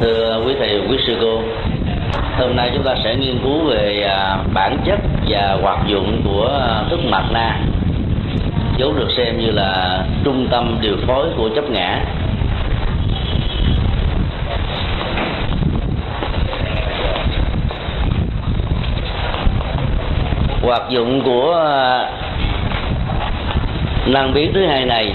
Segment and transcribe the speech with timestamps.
[0.00, 1.42] thưa quý thầy, quý sư cô,
[2.38, 6.58] hôm nay chúng ta sẽ nghiên cứu về à, bản chất và hoạt dụng của
[6.60, 7.60] à, thức mặt na.
[8.78, 12.00] Vốn được xem như là trung tâm điều phối của chấp ngã.
[20.62, 22.10] Hoạt dụng của à,
[24.06, 25.12] năng biến thứ hai này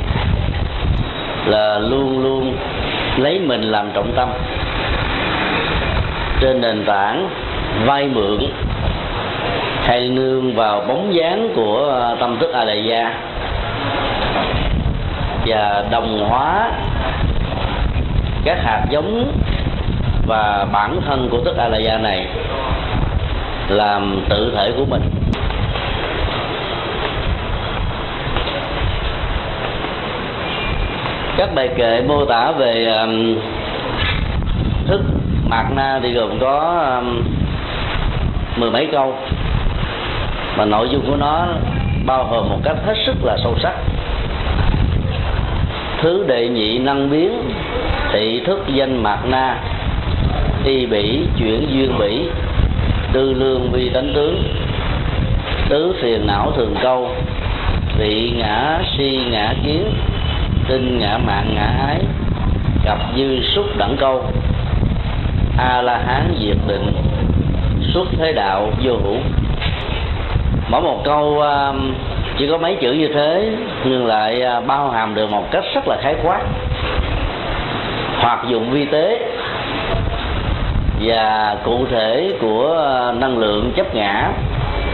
[1.45, 2.57] là luôn luôn
[3.18, 4.29] lấy mình làm trọng tâm
[6.43, 7.29] trên nền tảng
[7.86, 8.39] vay mượn
[9.84, 13.14] hay nương vào bóng dáng của ờ, tâm thức a lại gia
[15.46, 16.71] và đồng hóa
[18.46, 19.32] các hạt giống
[20.28, 22.28] và bản thân của thức a la gia này
[23.70, 25.01] làm tự thể của mình.
[31.37, 32.98] Các bài kệ mô tả về
[34.88, 35.02] thức
[35.53, 37.23] mạt na thì gồm có um,
[38.58, 39.16] mười mấy câu.
[40.58, 41.48] Mà nội dung của nó
[42.06, 43.73] bao gồm một cách hết sức là sâu sắc.
[46.02, 47.52] Thứ đệ nhị năng biến
[48.14, 49.58] thị thức danh mạt na
[50.66, 52.30] y bỉ chuyển duyên bỉ
[53.14, 54.44] tư lương vi tánh tướng
[55.70, 57.10] tứ phiền não thường câu
[57.98, 59.94] vị ngã si ngã kiến
[60.67, 62.00] tinh ngã mạng ngã ái
[62.86, 64.26] gặp dư xúc đẳng câu
[65.58, 66.92] a la hán diệt định
[67.94, 69.18] xuất thế đạo vô hữu.
[70.70, 71.94] Mỗi một câu um,
[72.38, 73.52] chỉ có mấy chữ như thế,
[73.86, 76.42] nhưng lại uh, bao hàm được một cách rất là khái quát.
[78.20, 79.20] Hoạt dụng vi tế
[81.02, 84.30] và cụ thể của uh, năng lượng chấp ngã,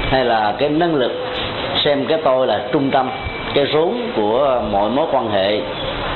[0.09, 1.11] hay là cái năng lực
[1.83, 3.09] xem cái tôi là trung tâm,
[3.53, 5.61] cái rốn của mọi mối quan hệ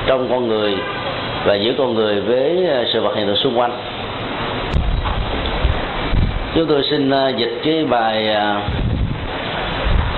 [0.05, 0.75] trong con người
[1.45, 3.71] và giữa con người với uh, sự vật hiện tượng xung quanh
[6.55, 8.61] chúng tôi xin ờ, dịch cái bài ờ,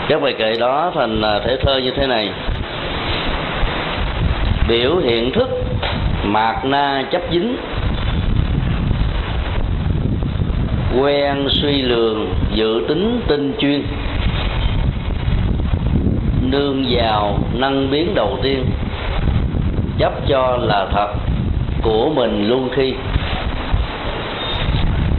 [0.09, 2.29] các bài kệ đó thành ờ, thể thơ như thế này.
[4.67, 5.49] Biểu hiện thức,
[6.23, 7.57] mạt na chấp dính.
[10.99, 13.83] Quen suy lường, dự tính tinh chuyên.
[16.41, 18.65] Nương vào, năng biến đầu tiên.
[19.97, 21.13] Chấp cho là thật
[21.81, 22.93] của mình luôn khi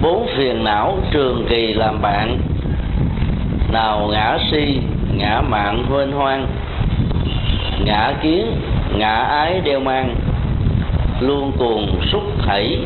[0.03, 2.39] bốn phiền não trường kỳ làm bạn.
[3.73, 4.79] Nào ngã si,
[5.17, 6.47] ngã mạng huênh hoang.
[7.85, 8.47] Ngã kiến,
[8.97, 10.15] ngã ái đeo mang.
[11.21, 12.79] Luôn cuồng xúc thảy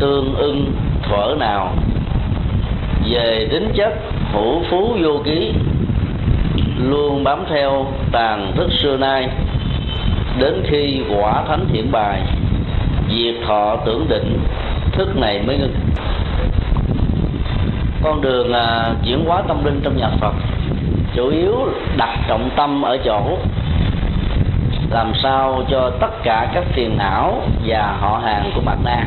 [0.00, 0.72] tương ưng
[1.02, 1.74] thuở nào.
[3.10, 3.92] Về tính chất,
[4.32, 5.52] hữu phú vô ký.
[6.82, 9.28] Luôn bám theo tàn thức xưa nay.
[10.38, 12.22] Đến khi quả thánh hiển bài,
[13.10, 14.38] diệt thọ tưởng định,
[14.92, 15.74] thức này mới ngưng
[18.06, 20.32] con đường à, chuyển hóa tâm linh trong nhà Phật.
[21.14, 21.54] Chủ yếu
[21.96, 23.38] đặt trọng tâm ở chỗ
[24.90, 29.04] làm sao cho tất cả các phiền não và họ hàng của bạn na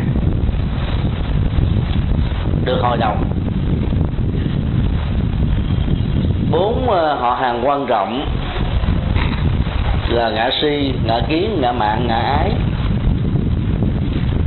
[2.66, 3.24] được hồi đồng
[6.52, 8.26] bốn à, họ hàng quan trọng
[10.10, 12.52] là ngã si ngã kiến ngã mạng ngã ái.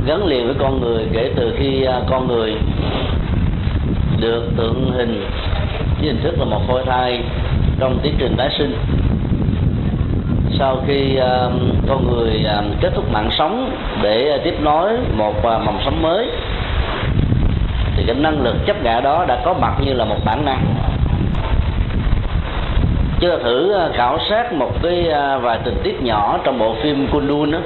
[0.05, 2.55] Gắn liền với con người kể từ khi à, con người
[4.23, 5.25] được tượng hình.
[5.99, 7.21] Với hình thức là một phôi thai
[7.79, 8.77] trong tiến trình tái sinh.
[10.59, 11.51] Sau khi uh,
[11.87, 16.01] con người uh, kết thúc mạng sống để uh, tiếp nối một uh, mầm sống
[16.01, 16.27] mới
[17.95, 20.65] thì cái năng lực chấp ngã đó đã có mặt như là một bản năng.
[23.19, 26.75] Chúng ta thử uh, khảo sát một cái uh, vài tình tiết nhỏ trong bộ
[26.83, 27.59] phim Kundun đó.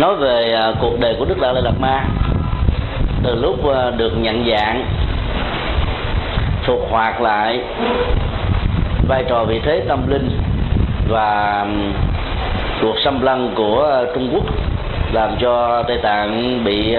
[0.00, 2.04] Nói về à, cuộc đời của đức đạt lai lạt ma.
[3.22, 4.84] Từ lúc à, được nhận dạng
[6.66, 7.60] thuộc hoạt lại,
[9.08, 10.30] vai trò vị thế tâm linh
[11.08, 11.66] và
[12.82, 14.44] cuộc xâm lăng của trung quốc
[15.12, 16.96] làm cho tây tạng bị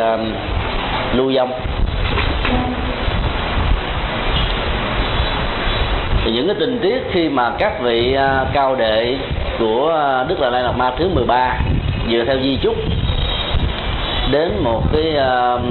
[1.13, 1.51] lưu vong.
[6.25, 9.17] Thì những cái tình tiết khi mà các vị à, cao đệ
[9.59, 9.93] của
[10.27, 11.57] đức Là lai lạt ma thứ 13
[12.09, 12.75] dựa theo di chúc
[14.31, 15.61] đến một cái uh,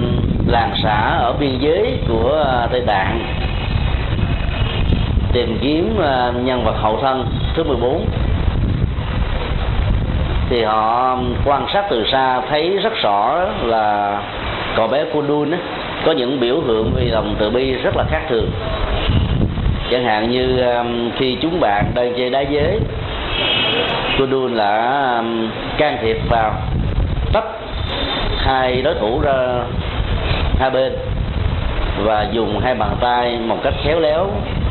[0.47, 3.21] làng xã ở biên giới của uh, Tây Tạng
[5.32, 8.06] tìm kiếm uh, nhân vật hậu thân thứ 14
[10.50, 14.19] thì họ quan sát từ xa thấy rất rõ là
[14.76, 15.50] cậu bé Kundun
[16.06, 18.50] có những biểu hiện vì lòng từ bi rất là khác thường.
[19.91, 22.81] Chẳng hạn như um, khi chúng bạn đang chơi đá giới
[24.19, 25.50] Kundun là um,
[25.81, 26.53] can thiệp vào
[27.32, 27.44] tách
[28.38, 29.32] hai đối thủ ra
[30.59, 30.93] hai bên
[32.05, 34.27] và dùng hai bàn tay một cách khéo léo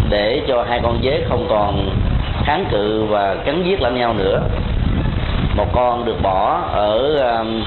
[0.10, 1.90] để cho hai con dế không còn
[2.46, 4.42] kháng cự và cắn giết lẫn nhau nữa.
[5.56, 7.64] Một con được bỏ ở um,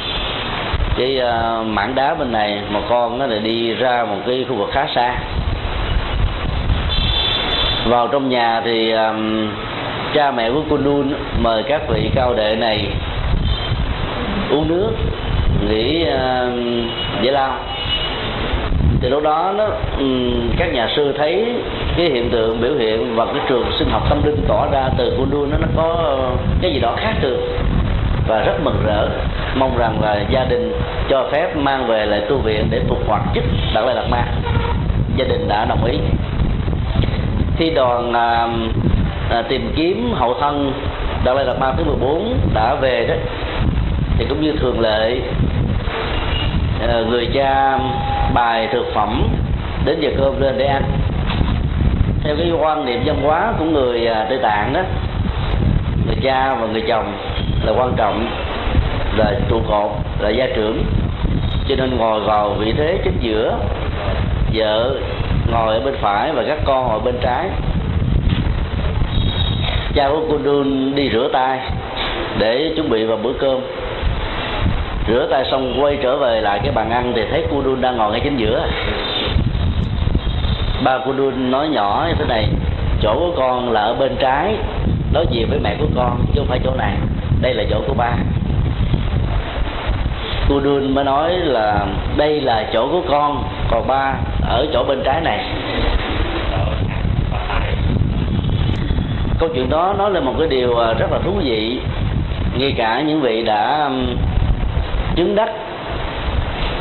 [0.97, 4.55] cái uh, mảng đá bên này một con nó lại đi ra một cái khu
[4.55, 5.15] vực khá xa.
[7.87, 9.51] Vào trong nhà thì um,
[10.15, 12.89] cha mẹ của Kundun mời các vị cao đệ này
[14.53, 14.91] uống nước
[15.69, 16.53] nghỉ uh,
[17.23, 17.59] giải lao.
[19.01, 19.65] Thì lúc đó nó
[19.99, 21.55] um, các nhà sư thấy
[21.97, 25.15] cái hiện tượng biểu hiện và cái trường sinh học tâm linh tỏ ra từ
[25.17, 26.19] Kundun nó nó có
[26.63, 27.41] cái gì đó khác thường
[28.27, 29.09] và rất mừng rỡ.
[29.55, 30.73] Mong rằng là gia đình
[31.09, 33.45] cho phép mang về lại tu viện để phục hoạt chức
[33.75, 34.25] đạt lại đạt ma.
[35.17, 35.99] Gia đình đã đồng ý.
[37.57, 38.49] Khi đoàn à,
[39.31, 40.73] à, tìm kiếm hậu thân
[41.25, 43.15] đạt lai đạt ma thứ 14 đã về đó
[44.23, 45.21] thì cũng như thường lệ
[46.89, 47.79] ờ, người cha
[48.35, 49.29] bài thực phẩm
[49.85, 50.83] đến giờ cơm lên để ăn.
[52.25, 54.81] Theo cái quan niệm văn hóa của người à, tây tạng đó,
[56.07, 57.13] người cha và người chồng
[57.63, 58.27] là quan trọng,
[59.17, 59.91] là trụ cột,
[60.21, 60.85] là gia trưởng.
[61.69, 63.59] Cho nên ngồi vào vị thế chính giữa,
[64.55, 64.99] vợ
[65.53, 67.49] ngồi ở bên phải và các con ngồi bên trái.
[69.95, 71.59] Cha của cô đun đi rửa tay
[72.39, 73.61] để chuẩn bị vào bữa cơm
[75.09, 77.97] rửa tay xong quay trở về lại cái bàn ăn thì thấy cô đun đang
[77.97, 78.67] ngồi ngay chính giữa.
[80.85, 82.49] Ba cô đun nói nhỏ như thế này,
[83.03, 84.57] chỗ của con là ở bên trái,
[85.13, 86.97] đối diện với mẹ của con chứ không phải chỗ này.
[87.41, 88.13] Đây là chỗ của ba.
[90.49, 94.15] Cô đun mới nói là, đây là chỗ của con, còn ba
[94.49, 95.45] ở chỗ bên trái này.
[99.39, 101.81] Câu chuyện đó nói lên một cái điều à, rất là thú vị.
[102.59, 103.91] Ngay cả những vị đã
[105.17, 105.51] chứng đắc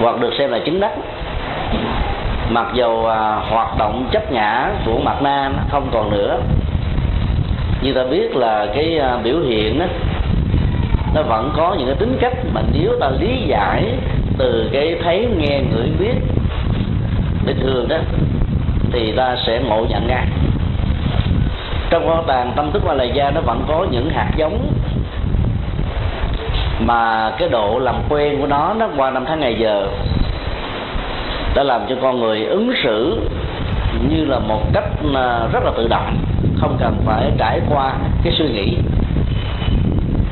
[0.02, 0.92] hoặc được xem là chứng đắc
[2.50, 6.40] mặc dầu à, hoạt động chấp ngã của mặt nam không còn nữa.
[7.82, 9.86] Như ta biết là cái à, biểu hiện đó
[11.16, 13.94] nó vẫn có những cái tính cách mà nếu ta lý giải
[14.38, 16.14] từ cái thấy nghe ngửi biết
[17.46, 17.98] bình thường đó
[18.92, 20.26] thì ta sẽ ngộ nhận ra
[21.90, 24.74] trong kho tàng tâm thức và lời gia nó vẫn có những hạt giống
[26.86, 29.88] mà cái độ làm quen của nó nó qua năm tháng ngày giờ
[31.56, 33.18] đã làm cho con người ứng xử
[34.10, 34.84] như là một cách
[35.16, 36.18] à, rất là tự động
[36.58, 37.94] không cần phải trải qua
[38.24, 38.78] cái suy nghĩ.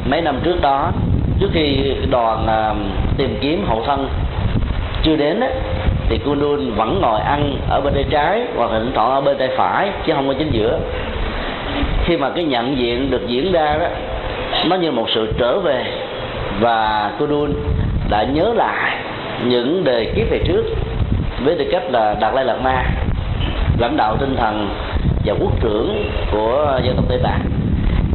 [0.06, 0.92] Mấy năm trước đó
[1.40, 2.74] trước khi đoàn à,
[3.18, 4.10] tìm kiếm hậu thân
[5.04, 5.48] chưa đến á,
[6.10, 9.50] thì Kundun vẫn ngồi ăn ở bên tay trái hoặc thỉnh thoảng ở bên tay
[9.58, 10.80] phải chứ không có chính giữa.
[12.06, 13.88] Khi mà cái nhận diện được diễn ra đó
[14.70, 15.86] nó như một sự trở về
[16.60, 17.54] và Kundun
[18.10, 18.98] đã nhớ lại
[19.46, 20.66] những đề kiếp về trước
[21.44, 22.84] với tư cách là đạt lai lạt ma,
[23.78, 24.70] lãnh đạo tinh thần
[25.26, 27.42] và quốc trưởng của dân tộc tây tạng.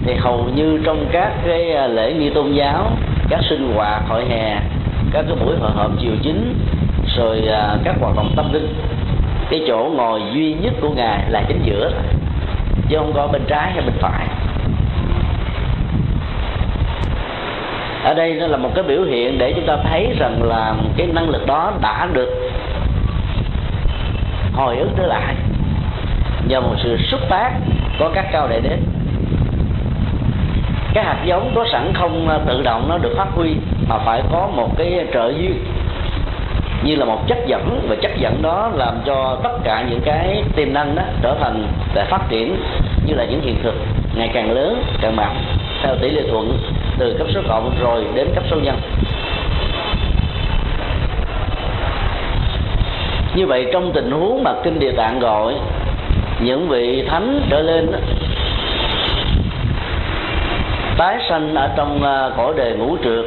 [0.06, 2.90] Thì hầu như trong các cái à, lễ nghi tôn giáo,
[3.28, 4.56] các sinh hoạt, hội hè,
[5.12, 6.54] các cái buổi hội họp chiều chính,
[7.16, 8.74] rồi à, các hoạt động tâm linh,
[9.50, 11.92] cái chỗ ngồi duy nhất của ngài là chính giữa,
[12.88, 14.26] chứ không có bên trái hay bên phải.
[18.04, 21.06] Ở đây nó là một cái biểu hiện để chúng ta thấy rằng là cái
[21.06, 22.50] năng lực đó đã được
[24.52, 25.34] hồi ức trở lại
[26.48, 27.50] nhờ một sự xúc tác
[27.98, 28.78] có các cao đệ đến
[30.94, 33.56] cái hạt giống có sẵn không tự động nó được phát huy,
[33.88, 35.64] mà phải có một cái trợ duyên
[36.84, 40.42] như là một chất dẫn, và chất dẫn đó làm cho tất cả những cái
[40.56, 42.56] tiềm năng đó trở thành để phát triển
[43.06, 43.74] như là những hiện thực
[44.16, 45.36] ngày càng lớn, càng mạnh,
[45.82, 46.58] theo tỷ lệ thuận
[46.98, 48.76] từ cấp số cộng rồi đến cấp số nhân.
[53.34, 55.54] Như vậy trong tình huống mà kinh địa tạng gọi
[56.40, 57.98] những vị thánh trở lên đó,
[60.98, 63.24] tái sanh ở trong à, cõi đề ngũ trượt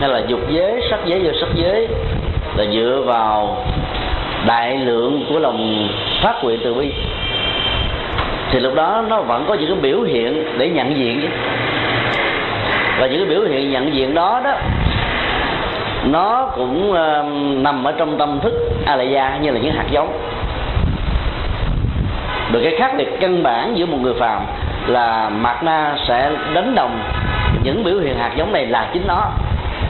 [0.00, 1.88] hay là dục giới sắc giới vô sắc giới
[2.56, 3.64] là dựa vào
[4.46, 5.88] đại lượng của lòng
[6.22, 6.92] phát nguyện từ bi
[8.50, 11.28] thì lúc đó nó vẫn có những cái biểu hiện để nhận diện chứ
[13.00, 14.54] và những cái biểu hiện nhận diện đó đó
[16.04, 16.96] nó cũng uh,
[17.62, 18.52] nằm ở trong tâm thức
[18.86, 20.18] a la gia như là những hạt giống.
[22.52, 24.42] Được cái khác biệt căn bản giữa một người phàm
[24.86, 27.00] là mạt na sẽ đánh đồng
[27.62, 29.30] những biểu hiện hạt giống này là chính nó.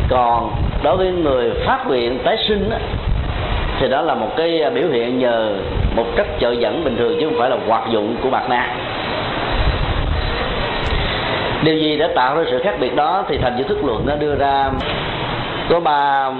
[0.08, 0.50] Còn
[0.82, 2.76] đối với người phát nguyện tái sinh đó,
[3.80, 5.54] thì đó là một cái biểu hiện nhờ
[5.96, 8.74] một chất trợ dẫn bình thường chứ không phải là hoạt dụng của mặt na
[11.68, 14.16] điều gì đã tạo ra sự khác biệt đó thì thành giới thức luận nó
[14.16, 14.70] đưa ra.
[15.68, 16.30] Có ba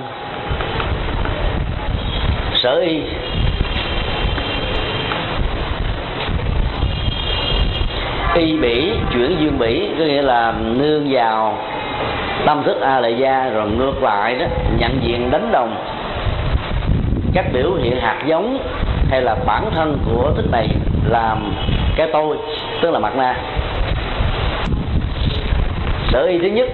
[2.55, 3.03] sở y.
[8.35, 11.59] Y bỉ, chuyển dương bỉ, có nghĩa là nương vào
[12.47, 14.47] tâm thức a lệ gia, rồi ngược lại đó,
[14.79, 15.77] nhận diện đánh đồng.
[17.35, 18.59] Các biểu hiện hạt giống
[19.11, 20.69] hay là bản thân của thức này
[21.09, 21.53] làm
[21.97, 22.37] cái tôi,
[22.83, 23.37] tức là mặt na
[26.13, 26.69] sở y thứ nhất,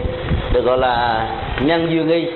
[0.53, 1.27] được gọi là
[1.61, 2.27] nhân duyên y.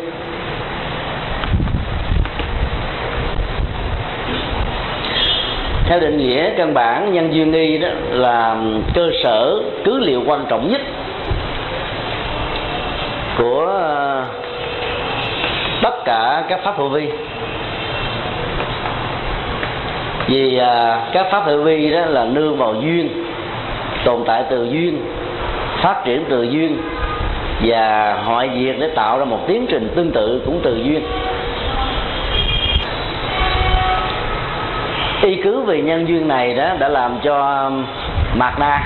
[5.86, 8.56] Theo định nghĩa căn bản, nhân duyên y đó là
[8.94, 10.80] cơ sở, cứ liệu quan trọng nhất
[13.38, 14.24] của ờ,
[15.82, 17.08] tất cả các pháp hữu vi.
[20.26, 23.24] Vì ờ, các pháp hữu vi đó là nương vào duyên,
[24.04, 24.98] tồn tại từ duyên
[25.82, 26.80] phát triển từ duyên
[27.64, 31.02] và hội diệt để tạo ra một tiến trình tương tự cũng từ duyên.
[35.22, 37.70] Y cứ vì nhân duyên này đó đã làm cho
[38.34, 38.82] mạt na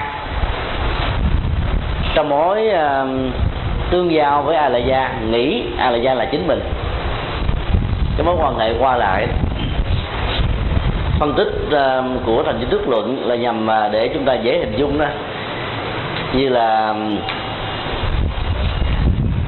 [2.14, 3.08] trong mối uh,
[3.90, 6.60] tương giao với a la gia nghĩ a la gia là chính mình.
[8.16, 9.26] Cái mối quan hệ qua lại
[11.20, 14.58] phân tích uh, của thành chính thức luận là nhằm à, để chúng ta dễ
[14.58, 15.06] hình dung đó
[16.34, 16.94] như là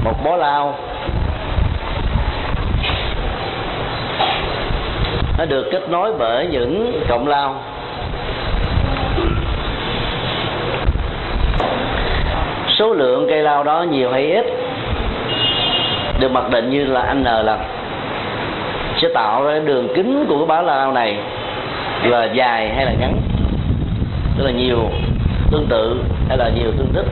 [0.05, 0.75] một bó lao
[5.39, 7.55] nó được kết nối bởi những cộng lao
[12.79, 14.45] số lượng cây lao đó nhiều hay ít
[16.21, 17.61] được mặc định như là n lần.
[18.97, 21.17] Sẽ tạo ra đường kính của cái bó lao này,
[22.03, 23.21] là dài hay là ngắn
[24.39, 24.91] tức là nhiều
[25.55, 27.07] tương tự hay là nhiều tương thích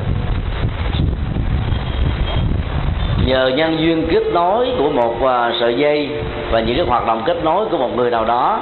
[3.27, 6.11] nhờ nhân duyên kết nối của một à, sợi dây
[6.51, 8.61] và những cái hoạt động kết nối của một người nào đó,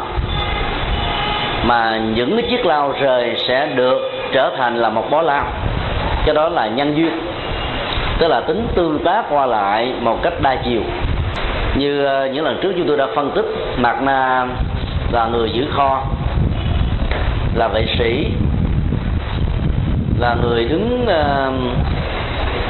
[1.65, 5.47] mà những cái chiếc lao rời sẽ được trở thành là một bó lao.
[6.27, 7.21] Cái đó là nhân duyên,
[8.19, 10.83] tức là tính tương tác qua lại một cách đa chiều.
[11.77, 13.47] Như à, những lần trước chúng tôi đã phân tích
[13.77, 14.47] mặt na
[15.13, 16.03] là người giữ kho
[17.55, 18.27] là vệ sĩ
[20.21, 21.53] là người đứng ờ,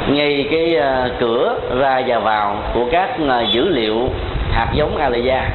[0.09, 4.09] ngay cái ờ, cửa ra và vào của các ờ, dữ liệu
[4.53, 5.49] hạt giống Alaya.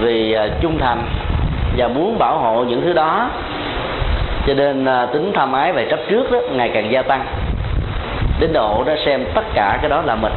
[0.00, 1.02] Vì trung thành
[1.76, 3.30] và muốn bảo hộ những thứ đó,
[4.46, 7.24] cho nên tính tham ái về chấp trước đó ngày càng gia tăng,
[8.40, 10.32] đến độ đó xem tất cả cái đó là mình.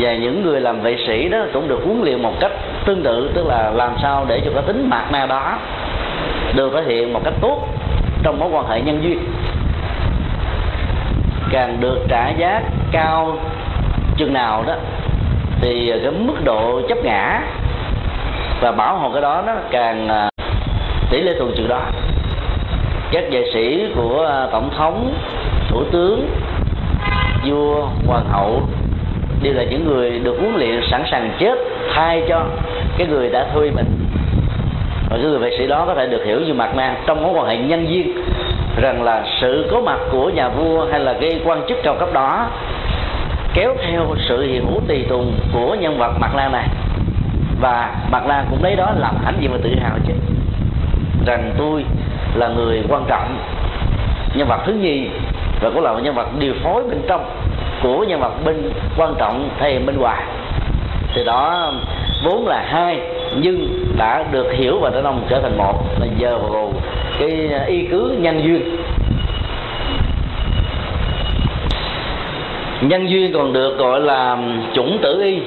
[0.00, 2.52] Và những người làm vệ sĩ đó cũng được huấn luyện một cách
[2.84, 5.58] tương tự, tức là làm sao để cho cái tính mạc na đó
[6.54, 7.73] được thể hiện một cách tốt
[8.24, 9.18] trong mối quan hệ nhân duyên.
[11.50, 12.62] Càng được trả giá
[12.92, 13.38] cao
[14.16, 14.74] chừng nào đó,
[15.60, 17.40] thì cái mức độ chấp ngã
[18.60, 20.28] và bảo hộ cái đó nó càng à,
[21.10, 21.80] tỷ lệ thuận chừng đó.
[23.12, 25.14] Các vệ sĩ của à, tổng thống,
[25.68, 26.30] thủ tướng,
[27.46, 28.62] vua, hoàng hậu
[29.42, 31.58] đều là những người được huấn luyện sẵn sàng chết
[31.94, 32.44] thay cho
[32.98, 34.03] cái người đã thuê mình
[35.14, 37.32] và cái người vệ sĩ đó có thể được hiểu như mặt nạ trong mối
[37.34, 38.24] quan hệ nhân viên
[38.82, 42.08] rằng là sự có mặt của nhà vua hay là cái quan chức cao cấp
[42.12, 42.46] đó
[43.54, 46.68] kéo theo sự hiện hữu tùy tùng của nhân vật mặt lan này.
[47.60, 50.12] Và mặt lan cũng lấy đó làm hãnh diện và tự hào chứ,
[51.26, 51.84] rằng tôi
[52.34, 53.38] là người quan trọng,
[54.34, 55.08] nhân vật thứ nhì,
[55.60, 57.24] và cũng là một nhân vật điều phối bên trong
[57.82, 60.22] của nhân vật bên quan trọng thầy bên ngoài
[61.14, 61.72] từ đó
[62.24, 63.00] vốn là hai
[63.40, 66.72] nhưng đã được hiểu và đã đồng trở thành một, là giờ vào
[67.18, 68.76] cái à, y cứ nhân duyên.
[72.80, 74.36] Nhân duyên còn được gọi là
[74.74, 75.38] chủng tử y.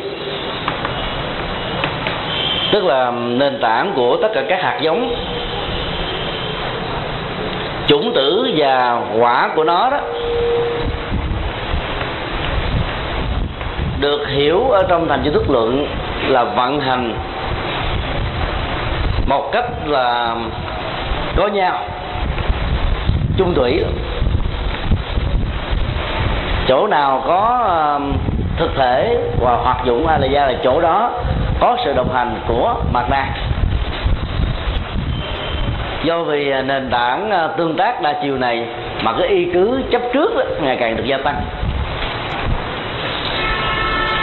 [2.72, 5.15] Tức là nền tảng của tất cả các hạt giống.
[7.88, 10.00] Chủng tử và quả của nó đó
[14.00, 15.88] được hiểu ở trong thành chữ thức luận
[16.27, 17.13] là vận hành
[19.27, 20.36] một cách là
[21.38, 21.79] có nhau
[23.38, 23.84] chung thủy.
[26.67, 27.69] Chỗ nào có
[28.57, 31.12] thực thể và hoạt dụng hay là gia là chỗ đó
[31.60, 33.25] có sự đồng hành của mặt nạ
[36.03, 38.65] do vì à, nền tảng à, tương tác đa chiều này
[39.01, 41.41] mà cái y cứ chấp trước đó, ngày càng được gia tăng.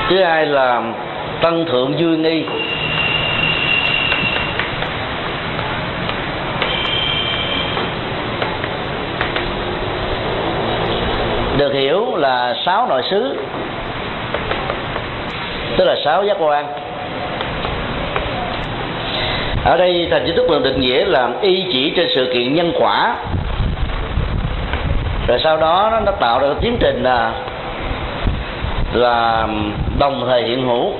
[0.08, 0.82] Thứ hai là
[1.40, 2.44] tăng thượng duyên nghi.
[11.56, 13.36] Được hiểu là sáu nội xứ.
[15.76, 16.66] Tức là sáu giác quan.
[19.64, 22.72] Ở đây thành chính thức lượng định nghĩa là y chỉ trên sự kiện nhân
[22.78, 23.16] quả.
[25.28, 27.32] Rồi sau đó nó, tạo ra tiến trình là
[28.92, 29.46] là
[29.98, 30.92] đồng thời hiện hữu.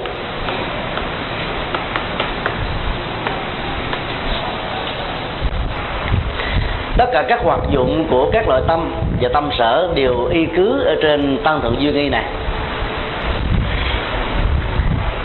[6.96, 10.84] Tất cả các hoạt dụng của các loại tâm và tâm sở đều y cứ
[10.84, 12.24] ở trên tăng thượng duyên nghi này.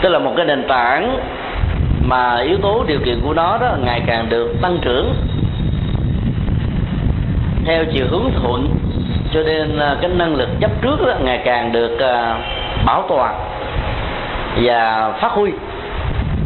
[0.02, 1.18] Tức là một cái nền tảng
[2.02, 5.14] mà yếu tố điều kiện của nó đó ngày càng được tăng trưởng
[7.64, 8.68] theo chiều hướng thuận
[9.32, 12.38] cho nên à, cái năng lực chấp trước đó, ngày càng được à,
[12.86, 13.34] bảo toàn
[14.62, 15.50] và phát huy.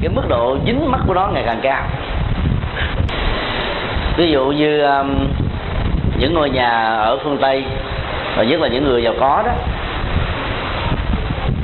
[0.01, 1.83] Cái mức độ dính mắt của nó ngày càng cao.
[4.17, 5.05] Ví dụ như à,
[6.19, 7.65] những ngôi nhà ở phương tây,
[8.37, 9.53] và nhất là những người giàu có đó,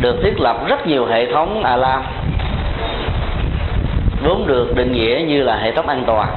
[0.00, 2.02] được thiết lập rất nhiều hệ thống alarm,
[4.22, 6.28] vốn được định nghĩa như là hệ thống an toàn.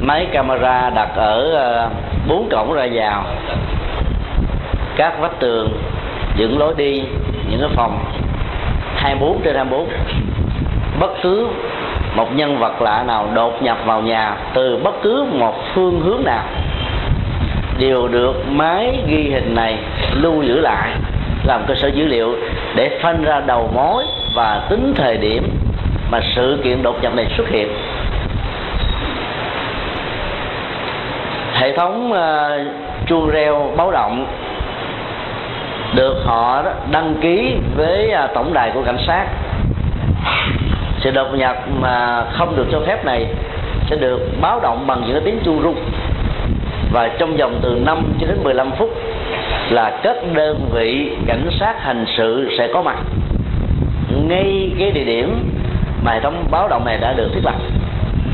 [0.00, 1.90] Máy camera đặt ở ờ,
[2.28, 3.24] bốn cổng ra vào,
[4.96, 5.72] các vách tường,
[6.36, 7.02] những lối đi,
[7.50, 8.04] những cái phòng
[8.96, 9.88] 24 trên 24
[11.00, 11.48] bất cứ
[12.16, 16.24] một nhân vật lạ nào đột nhập vào nhà từ bất cứ một phương hướng
[16.24, 16.44] nào
[17.78, 19.78] đều được máy ghi hình này
[20.12, 20.90] lưu giữ lại
[21.44, 22.36] làm cơ sở dữ liệu
[22.74, 24.04] để phân ra đầu mối
[24.34, 25.58] và tính thời điểm
[26.10, 27.68] mà sự kiện đột nhập này xuất hiện.
[31.52, 34.26] Hệ thống ờ, uh, chuông reo báo động
[35.94, 39.26] được họ đăng ký với uh, tổng đài của cảnh sát
[41.02, 43.26] sự đột nhập mà không được cho phép này
[43.90, 45.76] sẽ được báo động bằng những cái tiếng chu rung.
[46.92, 48.90] Và trong vòng từ 5 cho đến 15 phút
[49.70, 52.96] là các đơn vị cảnh sát hình sự sẽ có mặt.
[54.28, 55.50] Ngay cái địa điểm
[56.04, 57.54] mà hệ thống báo động này đã được thiết lập.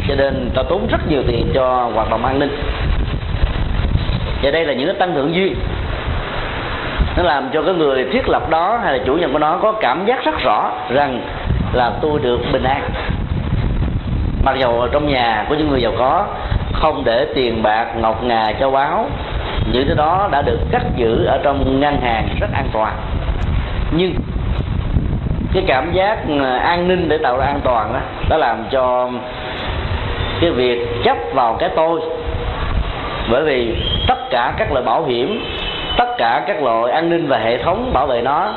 [0.09, 2.59] Cho nên ta tốn rất nhiều tiền cho hoạt động an ninh.
[4.43, 5.55] Và đây là những cái tăng thượng duyên
[7.17, 9.73] nó làm cho cái người thiết lập đó hay là chủ nhân của nó có
[9.73, 11.21] cảm giác rất rõ rằng
[11.73, 12.91] là tôi được bình an.
[14.43, 16.27] Mặc dầu trong nhà của những người giàu có,
[16.73, 19.07] không để tiền bạc, ngọc ngà cho báo,
[19.73, 22.93] những thứ đó đã được cất giữ ở trong ngân hàng rất an toàn.
[23.91, 24.15] Nhưng
[25.53, 29.11] cái cảm giác ừ, an ninh để tạo ra an toàn đó đã làm cho
[30.41, 32.01] cái việc chấp vào cái tôi.
[33.31, 33.77] Bởi vì
[34.07, 35.45] tất cả các loại bảo hiểm,
[35.97, 38.53] tất cả các loại an ninh và hệ thống bảo vệ nó,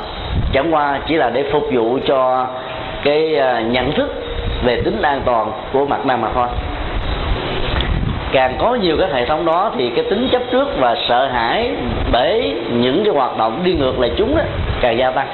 [0.52, 2.46] chẳng qua chỉ là để phục vụ cho
[3.04, 4.14] cái ờ, nhận thức
[4.64, 6.48] về tính an toàn của mặt nam mà thôi.
[8.32, 11.70] Càng có nhiều cái hệ thống đó thì cái tính chấp trước và sợ hãi
[12.12, 14.42] bởi những cái hoạt động đi ngược lại chúng đó
[14.80, 15.28] càng gia tăng.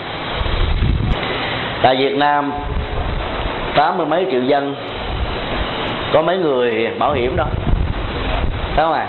[1.82, 2.52] Tại Việt Nam,
[3.74, 4.74] tám mươi mấy triệu dân,
[6.12, 7.46] có mấy người bảo hiểm đâu
[8.78, 9.06] đúng không à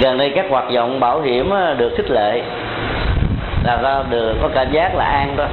[0.00, 2.42] gần đây các hoạt động bảo hiểm được khích lệ,
[3.64, 5.46] là ra được, có cảm giác là an đó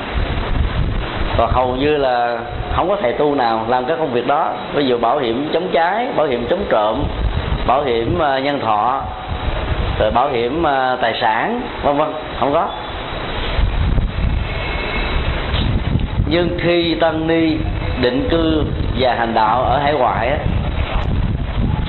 [1.39, 2.37] còn hầu như là
[2.75, 4.53] không có thầy tu nào làm các công việc đó.
[4.73, 7.03] Ví dụ bảo hiểm chống cháy bảo hiểm chống trộm,
[7.67, 9.01] bảo hiểm ờ, nhân thọ,
[9.99, 12.67] rồi bảo hiểm ờ, tài sản, vân vân, không có.
[16.27, 17.57] Nhưng khi tăng ni
[18.01, 18.63] định cư
[18.99, 20.31] và hành đạo ở hải ngoại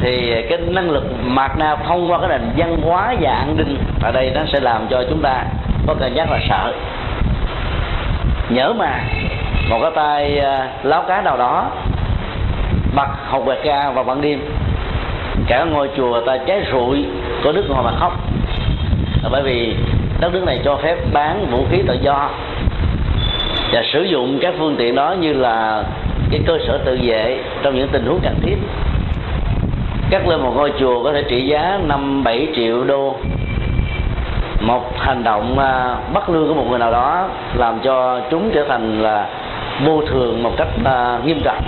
[0.01, 3.79] thì cái năng lực mạt na thông qua cái nền văn hóa và an ninh
[4.03, 5.45] ở đây nó sẽ làm cho chúng ta
[5.87, 6.73] có cảm giác là sợ,
[8.49, 9.01] nhớ mà
[9.71, 11.71] một cái tay à, láo cá nào đó
[12.95, 14.41] bật hộp quẹt ga vào ban đêm.
[15.47, 17.05] Cả ngôi chùa ta cháy rụi,
[17.45, 18.13] có nước ngồi mà khóc.
[19.23, 19.75] Là bởi vì
[20.21, 22.29] đất nước này cho phép bán vũ khí tự do
[23.73, 25.85] và sử dụng các phương tiện đó như là
[26.31, 28.57] cái cơ sở tự vệ trong những tình huống cần thiết.
[30.11, 33.15] Cắt lên một ngôi chùa có thể trị giá năm, bảy triệu đô.
[34.61, 38.65] Một hành động à, bắt lương của một người nào đó làm cho chúng trở
[38.69, 39.27] thành là
[39.85, 41.63] vô thường một cách uh, nghiêm trọng.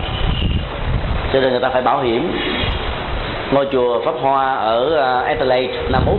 [1.33, 2.33] Cho nên người ta phải bảo hiểm.
[3.53, 6.19] Ngôi chùa pháp hoa ở uh, Adelaide Nam Úc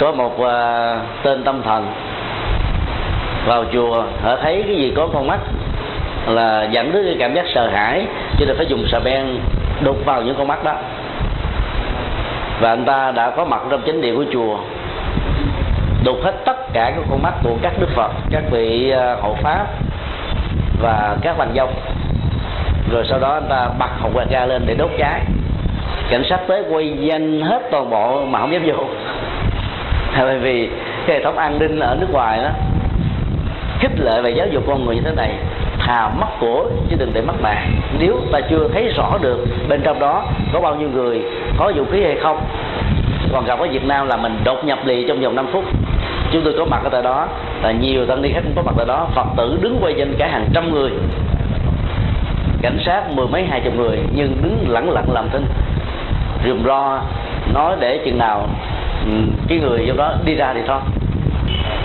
[0.00, 1.92] có một uh, tên tâm thần.
[3.46, 5.38] Vào chùa họ thấy cái gì có con mắt
[6.26, 8.06] là dẫn đến cái cảm giác sợ hãi
[8.38, 9.40] cho nên phải dùng xà beng
[9.80, 10.74] đục vào những con mắt đó.
[12.60, 14.58] Và anh ta đã có mặt trong chính điện của chùa
[16.04, 19.66] đục hết tất cả các con mắt của các đức phật các vị hộ pháp
[20.82, 21.74] và các bàn dông
[22.92, 25.20] rồi sau đó anh ta bật hộp quạt ga lên để đốt cháy.
[26.10, 28.74] Cảnh sát tới quay danh hết toàn bộ mà không dám vô.
[30.18, 30.70] Bởi vì
[31.06, 32.50] cái hệ thống an ninh ở nước ngoài đó,
[33.78, 35.34] khích lệ về giáo dục con người như thế này
[35.78, 39.80] thà mất của chứ đừng để mất mạng nếu ta chưa thấy rõ được bên
[39.84, 41.22] trong đó có bao nhiêu người,
[41.58, 42.40] có vũ khí hay không.
[43.32, 45.64] Còn gặp ở Việt Nam là mình đột nhập lì trong vòng 5 phút
[46.32, 47.28] chúng tôi có mặt ở tại đó.
[47.62, 49.06] Là nhiều tăng ni khách có mặt tại đó.
[49.14, 50.90] Phật tử đứng quay trên cả hàng trăm người.
[52.62, 55.44] Cảnh sát mười mấy hai chục người nhưng đứng lẳng lặng làm thinh
[56.46, 57.00] rườm ro
[57.54, 58.48] nói để chừng nào
[59.06, 59.12] ừ,
[59.48, 60.80] cái người trong đó đi ra thì thôi.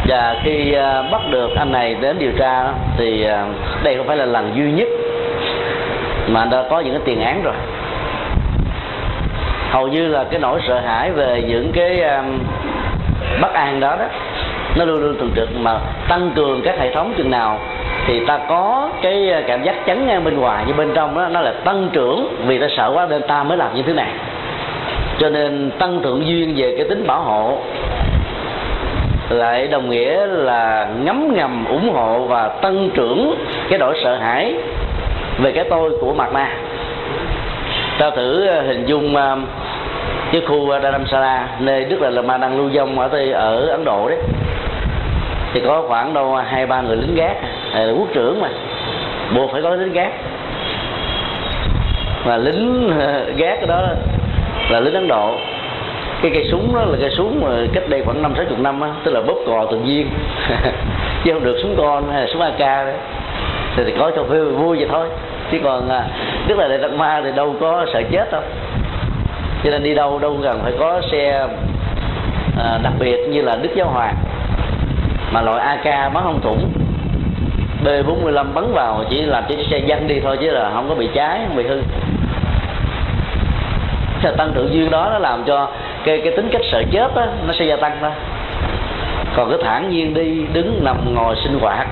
[0.08, 3.48] Và khi à, bắt được anh này đến điều tra thì à,
[3.84, 4.88] đây không phải là lần duy nhất
[6.28, 7.54] mà đã có những cái tiền án rồi.
[9.70, 12.40] Hầu như là cái nỗi sợ hãi về những cái um,
[13.42, 14.06] bất an đó đó
[14.78, 17.60] nó luôn luôn thường trực mà tăng cường các hệ thống chừng nào
[18.08, 21.28] thì ta có cái ờ, cảm giác chắn ngang bên ngoài, nhưng bên trong đó,
[21.32, 24.10] nó là tăng trưởng vì ta sợ quá nên ta mới làm như thế này.
[25.20, 27.58] Cho nên tăng thượng duyên về cái tính bảo hộ
[29.30, 33.36] lại đồng nghĩa là ngấm ngầm ủng hộ và tăng trưởng
[33.70, 34.54] cái nỗi sợ hãi
[35.38, 36.50] về cái tôi của mặt ma.
[38.00, 39.38] Ta thử ờ, hình dung ờ,
[40.32, 44.18] cái khu Dharamsala, nơi Đức là Lama đang lưu vong ở ở Ấn Độ đấy
[45.54, 47.38] thì có khoảng đâu hai ba người lính gác.
[47.74, 48.50] Là quốc trưởng mà.
[49.36, 50.12] Buộc phải có lính gác.
[52.26, 53.82] Mà lính ờ, gác đó
[54.70, 55.36] là lính Ấn Độ.
[56.22, 58.82] Cái cây súng đó là cây súng mà cách đây khoảng năm sáu chục năm
[58.82, 60.10] á tức là bóp cò tự nhiên.
[61.24, 62.96] Chứ không được súng con hay là súng AK đấy
[63.76, 65.08] thì, thì có cho vui, vui vậy thôi.
[65.52, 66.04] Chứ còn à,
[66.48, 68.42] tức là đại tạc ma thì đâu có sợ chết đâu.
[69.64, 71.48] Cho nên đi đâu đâu cần phải có xe
[72.58, 74.16] à, đặc biệt như là đức giáo hoàng
[75.32, 76.72] mà loại AK bắn không thủng.
[77.84, 81.10] B45 bắn vào chỉ làm cho xe văng đi thôi chứ là không có bị
[81.14, 81.82] cháy không bị hư.
[84.22, 85.70] Cái tăng trưởng duyên đó nó làm cho
[86.04, 88.12] cái cái tính cách sợ chết đó, nó sẽ gia tăng đó.
[89.36, 91.88] Còn cái thản nhiên đi đứng nằm ngồi sinh hoạt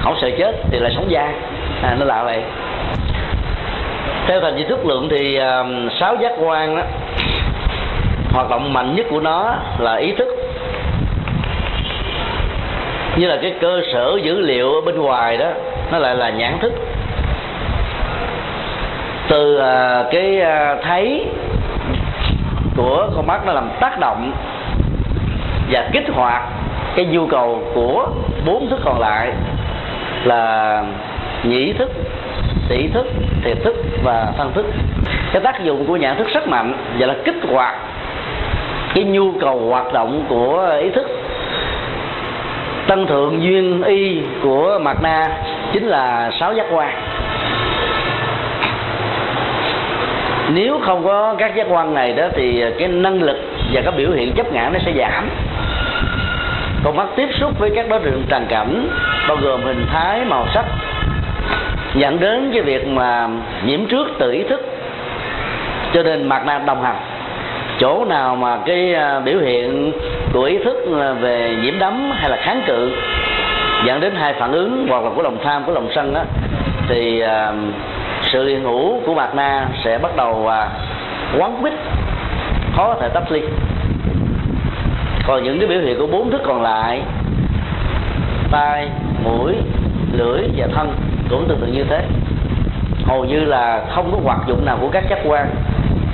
[0.00, 1.34] không sợ chết thì lại sống dai
[1.82, 2.42] à, nó lạ vậy.
[4.26, 6.82] Theo thành di thức lượng thì uh, sáu giác quan đó
[8.32, 10.28] hoạt động mạnh nhất của nó là ý thức
[13.20, 15.46] như là cái cơ sở dữ liệu ở bên ngoài đó,
[15.92, 16.72] nó lại là nhãn thức.
[19.28, 21.26] Từ à, cái à, thấy
[22.76, 24.32] của con mắt nó làm tác động
[25.70, 26.42] và kích hoạt
[26.96, 28.08] cái nhu cầu của
[28.46, 29.32] bốn thức còn lại
[30.24, 30.84] là
[31.42, 31.90] nhĩ thức
[32.68, 33.06] tỷ thức,
[33.44, 34.66] thiệt thức và thân thức.
[35.32, 37.74] Cái tác dụng của nhãn thức rất mạnh và là kích hoạt
[38.94, 41.19] cái nhu cầu hoạt động của ý thức
[42.90, 45.28] tăng thượng duyên y của mặt na
[45.72, 46.94] chính là sáu giác quan.
[50.54, 53.36] Nếu không có các giác quan này đó thì cái năng lực
[53.72, 55.30] và các biểu hiện chấp ngã nó sẽ giảm.
[56.84, 58.88] Con mắt tiếp xúc với các đối tượng tràn cảnh,
[59.28, 60.64] bao gồm hình thái, màu sắc,
[61.94, 63.28] dẫn đến cái việc mà
[63.66, 64.60] nhiễm trước tự ý thức.
[65.92, 66.96] Cho nên mặt na đồng hành
[67.80, 69.92] chỗ nào mà cái à, biểu hiện
[70.32, 72.92] của ý thức à, về nhiễm đấm hay là kháng cự
[73.86, 76.22] dẫn đến hai phản ứng hoặc là của lòng tham của lòng sân đó
[76.88, 77.54] thì uh,
[78.32, 81.72] sự hiện hữu của mạt na sẽ bắt đầu uh, quán quýt
[82.76, 83.40] khó có thể tách ly.
[85.26, 87.02] Còn những cái biểu hiện của bốn thức còn lại
[88.50, 88.88] tai
[89.24, 89.54] mũi
[90.12, 90.92] lưỡi và thân
[91.30, 92.02] cũng tương tự như thế.
[93.04, 95.46] Hầu như là không có hoạt dụng nào của các giác quan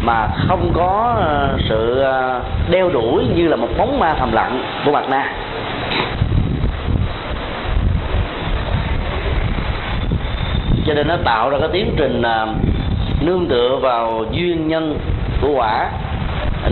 [0.07, 2.41] mà không có ờ, sự ờ,
[2.71, 5.33] đeo đuổi như là một bóng ma thầm lặng của mặt na.
[10.87, 12.49] Cho nên nó tạo ra cái tiến trình ờ,
[13.21, 14.99] nương tựa vào duyên nhân
[15.41, 15.91] của quả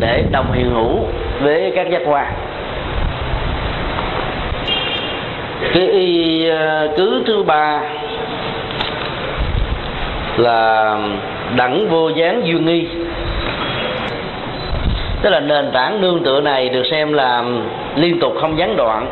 [0.01, 0.99] để đồng hiện hữu
[1.43, 2.33] với các giác quan.
[5.75, 6.45] Cái y
[6.97, 7.81] cứ thứ ba
[10.37, 10.99] là
[11.57, 12.89] đẳng vô gián duyên nghi
[15.25, 17.45] tức là nền tảng nương tựa này được xem là
[17.97, 19.07] liên tục không gián đoạn.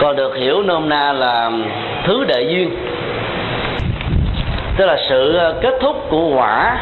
[0.00, 1.50] Còn được hiểu nôm na là
[2.04, 2.70] thứ đệ duyên.
[4.76, 6.78] Tức là sự ờ, kết thúc của quả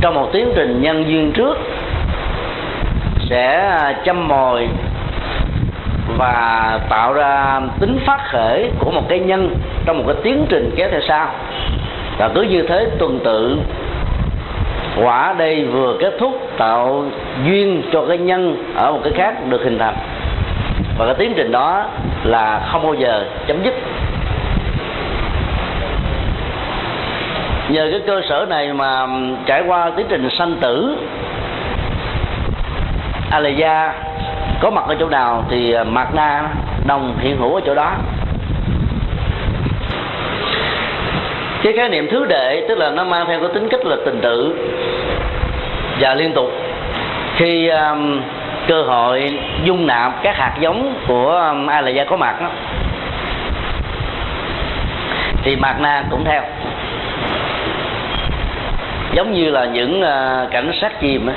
[0.00, 1.58] trong một tiến trình nhân duyên trước
[3.30, 4.68] sẽ ờ, châm mồi
[6.18, 9.54] và tạo ra tính phát khởi của một cái nhân
[9.86, 11.28] trong một cái tiến trình kéo theo sau.
[12.18, 13.58] Và cứ như thế tuần tự
[15.02, 17.04] quả đây vừa kết thúc tạo
[17.44, 19.94] duyên cho cái nhân ở một cái khác được hình thành.
[20.98, 21.84] Và cái tiến trình đó
[22.24, 23.74] là không bao giờ chấm dứt.
[27.68, 29.06] Nhờ cái cơ sở này mà
[29.46, 30.96] trải qua tiến trình sanh tử
[33.30, 33.92] Alaya
[34.60, 36.48] có mặt ở chỗ nào thì Mạt Na
[36.86, 37.92] đồng hiện hữu ở chỗ đó.
[41.64, 44.20] Cái khái niệm thứ đệ tức là nó mang theo cái tính cách là tình
[44.20, 44.54] tự.
[46.00, 46.50] Và liên tục.
[47.36, 48.20] Khi um,
[48.68, 52.48] cơ hội dung nạp các hạt giống của um, a la gia có mặt đó,
[55.42, 56.42] thì mạt na cũng theo.
[59.12, 61.36] Giống như là những uh, cảnh sát chim ấy.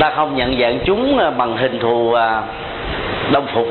[0.00, 2.18] ta không nhận dạng chúng uh, bằng hình thù uh,
[3.32, 3.66] đông phục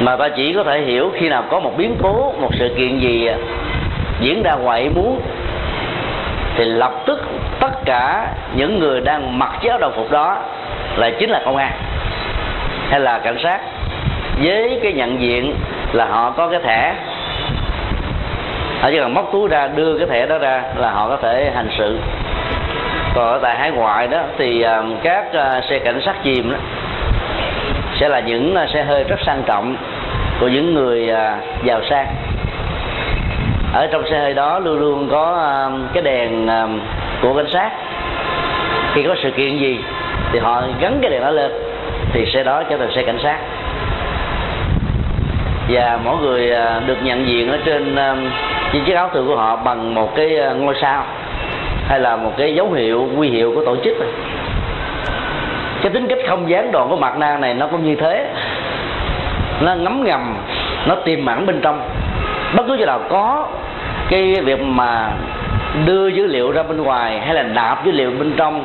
[0.00, 2.98] mà ta chỉ có thể hiểu khi nào có một biến cố, một sự kiện
[2.98, 3.28] gì
[4.20, 5.20] diễn ra ngoài ý muốn,
[6.56, 7.24] thì lập tức
[7.60, 10.36] tất cả những người đang mặc chiếc áo đồng phục đó
[10.96, 11.72] là chính là công an
[12.90, 13.60] hay là cảnh sát.
[14.42, 15.54] Với cái nhận diện
[15.92, 16.94] là họ có cái thẻ.
[18.80, 21.50] Họ chỉ cần móc túi ra, đưa cái thẻ đó ra là họ có thể
[21.54, 21.98] hành sự.
[23.14, 26.56] Còn ở tại hải ngoại đó thì à, các à, xe cảnh sát chìm đó
[28.00, 29.76] sẽ là những à, xe hơi rất sang trọng
[30.40, 32.06] của những người à, giàu sang.
[33.72, 36.66] Ở trong xe hơi đó luôn luôn có à, cái đèn à,
[37.22, 37.70] của cảnh sát.
[38.94, 39.78] Khi có sự kiện gì
[40.32, 41.52] thì họ gắn cái đèn đó lên
[42.12, 43.38] thì xe đó trở thành xe cảnh sát.
[45.70, 46.50] Và mỗi người
[46.86, 47.96] được nhận diện ở trên
[48.72, 51.04] trên chiếc áo thường của họ bằng một cái ngôi sao
[51.88, 53.96] hay là một cái dấu hiệu quy hiệu của tổ chức
[55.82, 58.26] cái tính cách không gián đoạn của mặt nạ này nó cũng như thế
[59.60, 60.36] nó ngấm ngầm,
[60.86, 61.80] nó tiềm mãn bên trong.
[62.56, 63.46] Bất cứ chỗ nào có
[64.10, 65.10] cái việc mà
[65.86, 68.64] đưa dữ liệu ra bên ngoài hay là nạp dữ liệu bên trong,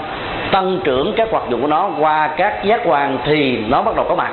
[0.52, 4.06] tăng trưởng các hoạt dụng của nó qua các giác quan thì nó bắt đầu
[4.10, 4.32] có mặt,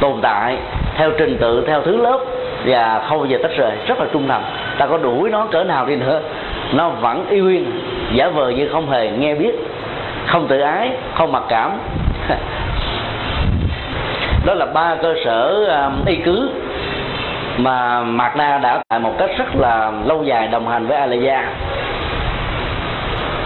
[0.00, 0.56] tồn tại
[0.96, 2.18] theo trình tự, theo thứ lớp
[2.64, 3.72] và không bao giờ tách rời.
[3.86, 4.42] Rất là trung thành.
[4.78, 6.20] Ta có đuổi nó cỡ nào đi nữa,
[6.72, 7.80] nó vẫn y nguyên,
[8.12, 9.52] giả vờ như không hề nghe biết,
[10.26, 11.70] không tự ái, không mặc cảm.
[14.44, 16.50] đó là ba cơ sở um, y cứ
[17.56, 21.44] mà Mạc Na đã tại một cách rất là lâu dài đồng hành với Alaya.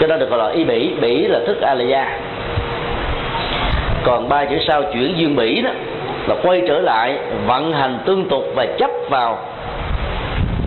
[0.01, 0.95] Cho đó được gọi là y bỉ.
[1.01, 2.19] Bỉ là thức Alaya.
[4.05, 5.71] Còn ba chữ sau chuyển dương bỉ đó
[6.27, 9.39] là quay trở lại vận hành tương tục và chấp vào.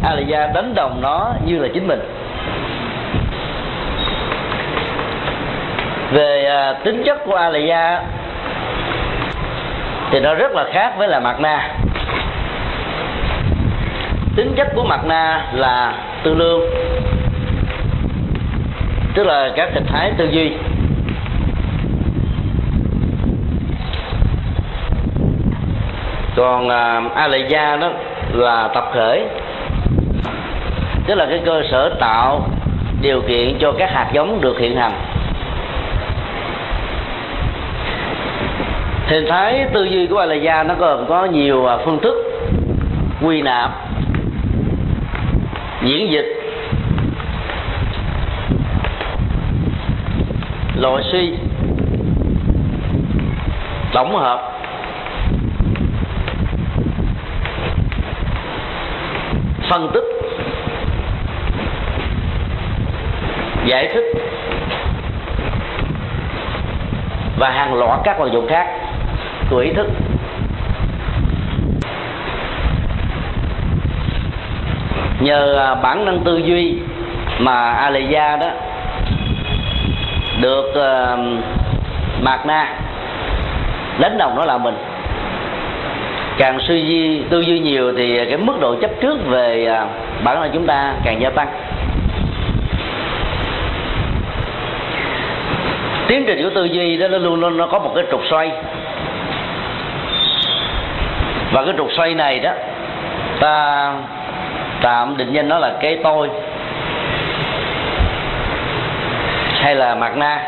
[0.04, 2.00] Alaya đánh đồng nó như là chính mình.
[6.12, 8.02] Về à, tính chất của Alaya
[10.12, 11.69] thì nó rất là khác với là mặt Na.
[14.36, 15.93] Tính chất của mặt na là
[16.24, 16.62] tư lương
[19.13, 20.52] tức là các hình thái tư duy.
[26.36, 27.89] Còn à, a lệ gia đó
[28.34, 29.26] là tập khởi
[31.08, 32.47] tức là cái cơ sở tạo
[33.02, 35.11] điều kiện cho các hạt giống được hiện hành.
[39.12, 42.15] Hình thái tư duy của bà lệ gia nó gồm có nhiều à, phương thức
[43.21, 43.71] quy nạp,
[45.84, 46.26] diễn dịch,
[50.76, 51.34] loại suy,
[53.93, 54.52] tổng hợp.
[59.69, 60.04] Phân tích,
[63.65, 64.06] giải thích
[67.38, 68.81] và hàng loạt các hoạt dụng khác
[69.51, 69.87] của ý thức.
[75.19, 76.75] Nhờ à, bản năng tư duy
[77.39, 78.47] mà Aleya đó
[80.41, 81.19] được uh,
[82.21, 82.73] Mạc Na
[83.99, 84.75] đánh đồng nó là mình.
[86.37, 90.37] Càng suy duy tư duy nhiều thì cái mức độ chấp trước về uh, bản
[90.39, 91.47] thân chúng ta càng gia tăng.
[96.07, 98.51] Tiến trình của tư duy đó nó luôn luôn nó có một cái trục xoay
[101.51, 102.51] và cái trục xoay này đó,
[103.39, 103.93] ta
[104.81, 106.29] tạm định danh nó là cái tôi
[109.61, 110.39] hay là mặt na.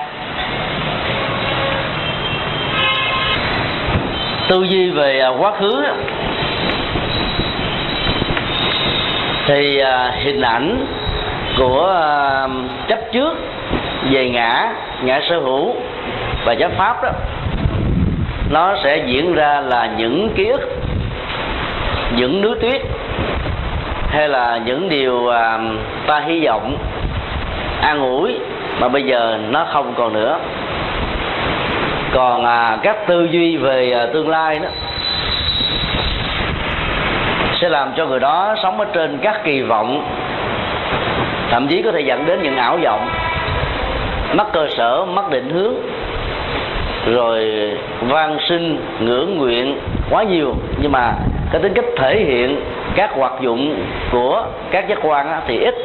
[4.47, 5.83] Tư duy về à, quá khứ
[9.45, 10.85] thì à, hình ảnh
[11.57, 12.47] của à,
[12.87, 13.37] chấp trước,
[14.09, 14.69] về ngã
[15.01, 15.75] ngã sở hữu
[16.45, 17.09] và chấp pháp đó,
[18.49, 20.82] nó sẽ diễn ra là những ký ức
[22.15, 22.81] những núi tuyết
[24.09, 25.59] hay là những điều à,
[26.07, 26.77] ta hy vọng
[27.81, 28.35] an ủi
[28.79, 30.39] mà bây giờ nó không còn nữa.
[32.13, 34.69] Còn à, các tư duy về à, tương lai đó
[37.61, 40.03] sẽ làm cho người đó sống ở trên các kỳ vọng
[41.49, 43.09] thậm chí có thể dẫn đến những ảo vọng
[44.33, 45.73] mất cơ sở mất định hướng
[47.05, 47.71] rồi
[48.01, 50.55] van sinh ngưỡng nguyện quá nhiều.
[50.81, 51.13] Nhưng mà
[51.53, 52.59] cái tính cách thể hiện
[52.95, 55.75] các hoạt dụng của các giác quan thì ít.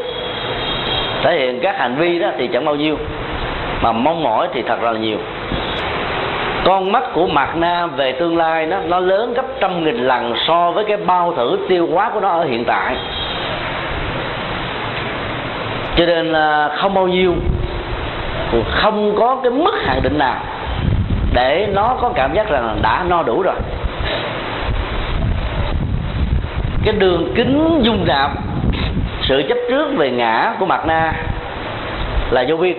[1.22, 2.96] Thể hiện các hành vi đó thì chẳng bao nhiêu,
[3.82, 5.18] mà mong mỏi thì thật là nhiều.
[6.64, 10.34] Con mắt của mạt na về tương lai nó nó lớn gấp trăm nghìn lần
[10.46, 12.96] so với cái bao thử tiêu hóa của nó ở hiện tại.
[15.96, 17.34] Cho nên là không bao nhiêu,
[18.70, 20.40] không có cái mức hạn định nào
[21.32, 23.54] để nó có cảm giác rằng đã no đủ rồi
[26.88, 28.30] cái đường kính dung nạp
[29.22, 31.12] sự chấp trước về ngã của mặt na
[32.30, 32.76] là vô biên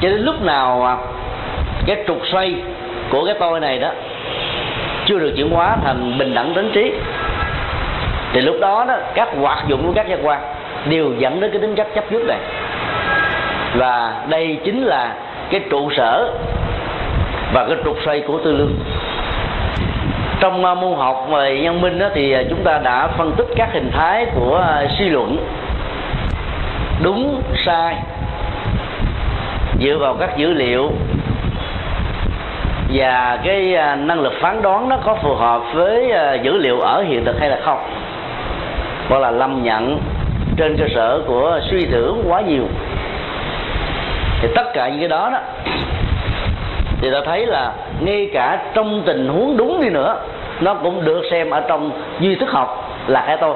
[0.00, 0.98] cho đến lúc nào
[1.86, 2.54] cái trục xoay
[3.10, 3.88] của cái tôi này đó
[5.06, 6.92] chưa được chuyển hóa thành bình đẳng tính trí,
[8.32, 10.40] thì lúc đó đó, các hoạt dụng của các giác quan
[10.88, 12.38] đều dẫn đến cái tính chất chấp trước này.
[13.76, 15.14] Và đây chính là
[15.50, 16.30] cái trụ sở
[17.52, 18.74] và cái trục xoay của tư lương
[20.44, 23.46] trong à, môn học về nhân minh đó, thì à, chúng ta đã phân tích
[23.56, 25.36] các hình thái của à, suy luận.
[27.02, 27.96] Đúng sai.
[29.80, 30.90] Dựa vào các dữ liệu
[32.92, 37.24] và cái năng lực phán đoán nó có phù hợp với dữ liệu ở hiện
[37.24, 37.78] thực hay là không.
[39.08, 40.00] Hoặc là lâm nhận
[40.56, 42.64] trên cơ sở của suy tưởng quá nhiều.
[44.42, 45.38] Thì tất cả những cái đó đó
[47.00, 50.16] thì ta thấy là ngay cả trong tình huống đúng đi nữa
[50.60, 51.90] nó cũng được xem ở trong
[52.20, 53.54] duy thức học là cái tôi.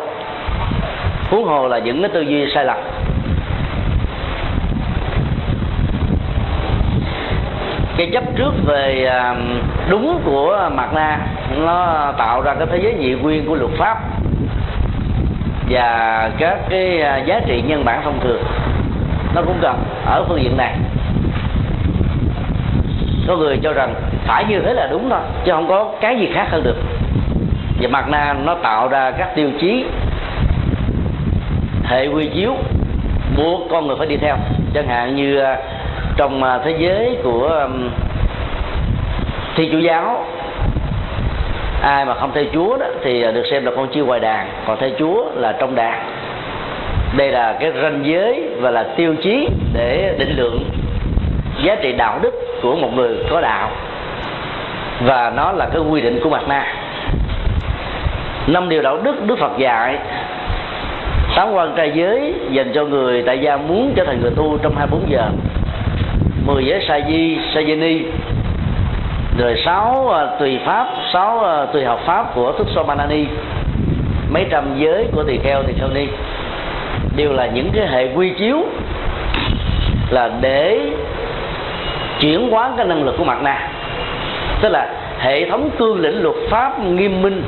[1.30, 2.76] Huống hồ là những cái tư duy sai lầm.
[7.96, 9.34] Cái chấp trước về à,
[9.88, 11.18] đúng của mặt na
[11.56, 13.98] nó tạo ra cái thế giới nhị nguyên của luật pháp
[15.70, 18.42] và các cái à, giá trị nhân bản thông thường.
[19.34, 20.76] Nó cũng cần ở phương diện này.
[23.28, 23.94] Có người cho rằng
[24.26, 26.76] phải như thế là đúng thôi, chứ không có cái gì khác hơn được
[27.80, 29.84] và mặt na nó tạo ra các tiêu chí,
[31.84, 32.54] hệ quy chiếu
[33.36, 34.36] buộc con người phải đi theo.
[34.74, 35.56] Chẳng hạn như à,
[36.16, 37.68] trong à, thế giới của
[39.56, 40.24] thi chủ giáo,
[41.82, 44.78] ai mà không theo chúa đó thì được xem là con chiêu ngoài đàn, còn
[44.80, 46.08] theo chúa là trong đàn.
[47.16, 50.70] Đây là cái ranh giới và là tiêu chí để định lượng
[51.62, 53.70] giá trị đạo đức của một người có đạo.
[55.00, 56.74] Và nó là cái quy định của mặt na
[58.52, 59.98] năm điều đạo đức đức phật dạy
[61.38, 64.76] tám quan trai giới dành cho người tại gia muốn trở thành người tu trong
[64.76, 65.30] 24 giờ.
[66.46, 68.02] Mười giới sa di sa di ni.
[69.38, 73.24] Rồi sáu à, tùy pháp, sáu à, tùy học pháp của thức so manani
[74.30, 76.06] mấy trăm giới của tỳ kheo tỳ kheo ni.
[77.16, 78.64] Đều là những cái hệ quy chiếu
[80.10, 80.80] là để
[82.20, 83.68] chuyển hóa cái năng lực của mặt na
[84.60, 87.42] tức là hệ thống cương lĩnh luật pháp nghiêm minh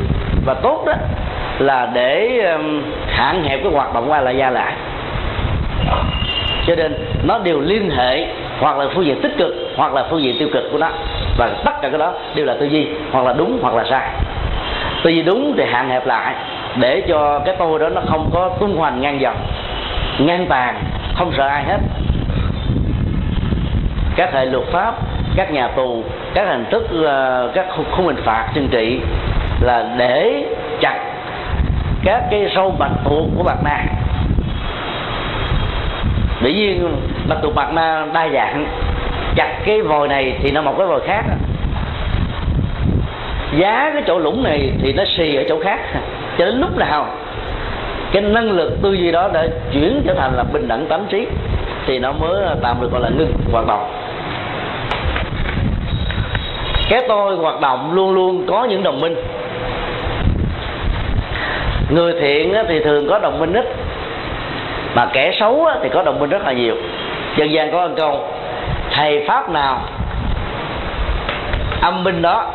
[0.45, 0.93] và tốt đó
[1.59, 4.73] là để um, hạn hẹp cái hoạt động qua lại gia lại.
[6.67, 8.27] Cho nên nó đều liên hệ,
[8.61, 10.89] hoặc là phương diện tích cực, hoặc là phương diện tiêu cực của nó.
[11.39, 14.09] Và tất cả cái đó đều là tư duy, hoặc là đúng, hoặc là sai.
[15.03, 16.35] Tư duy đúng thì hạn hẹp lại,
[16.77, 19.37] để cho cái tôi đó nó không có tung hoành ngang dọc
[20.19, 20.83] ngang tàn,
[21.15, 21.79] không sợ ai hết.
[24.17, 24.95] Các hệ luật pháp,
[25.37, 29.01] các nhà tù, các hình thức ờ, các khung hình phạt trừng trị
[29.61, 30.45] là để
[30.81, 30.99] chặt
[32.05, 33.85] các cái sâu bạch tuộc của bạc na.
[36.43, 36.97] Dĩ nhiên
[37.29, 38.67] bạch tuộc bạc na đa dạng.
[39.37, 41.25] Chặt cái vòi này thì nó một cái vòi khác.
[43.57, 45.79] Giá cái chỗ lũng này thì nó xì ở chỗ khác.
[46.39, 47.07] Cho đến lúc nào,
[48.13, 51.27] cái năng lực tư duy đó đã chuyển trở thành là bình đẳng tánh trí,
[51.87, 53.93] thì nó mới tạm được gọi là ngưng hoạt động.
[56.89, 59.15] Cái tôi hoạt động luôn luôn có những đồng minh
[61.91, 63.65] người thiện thì thường có đồng minh ít,
[64.95, 66.75] mà kẻ xấu thì có đồng minh rất là nhiều.
[67.37, 68.29] Dân gian có một câu,
[68.91, 69.81] thầy pháp nào
[71.81, 72.47] âm binh đó?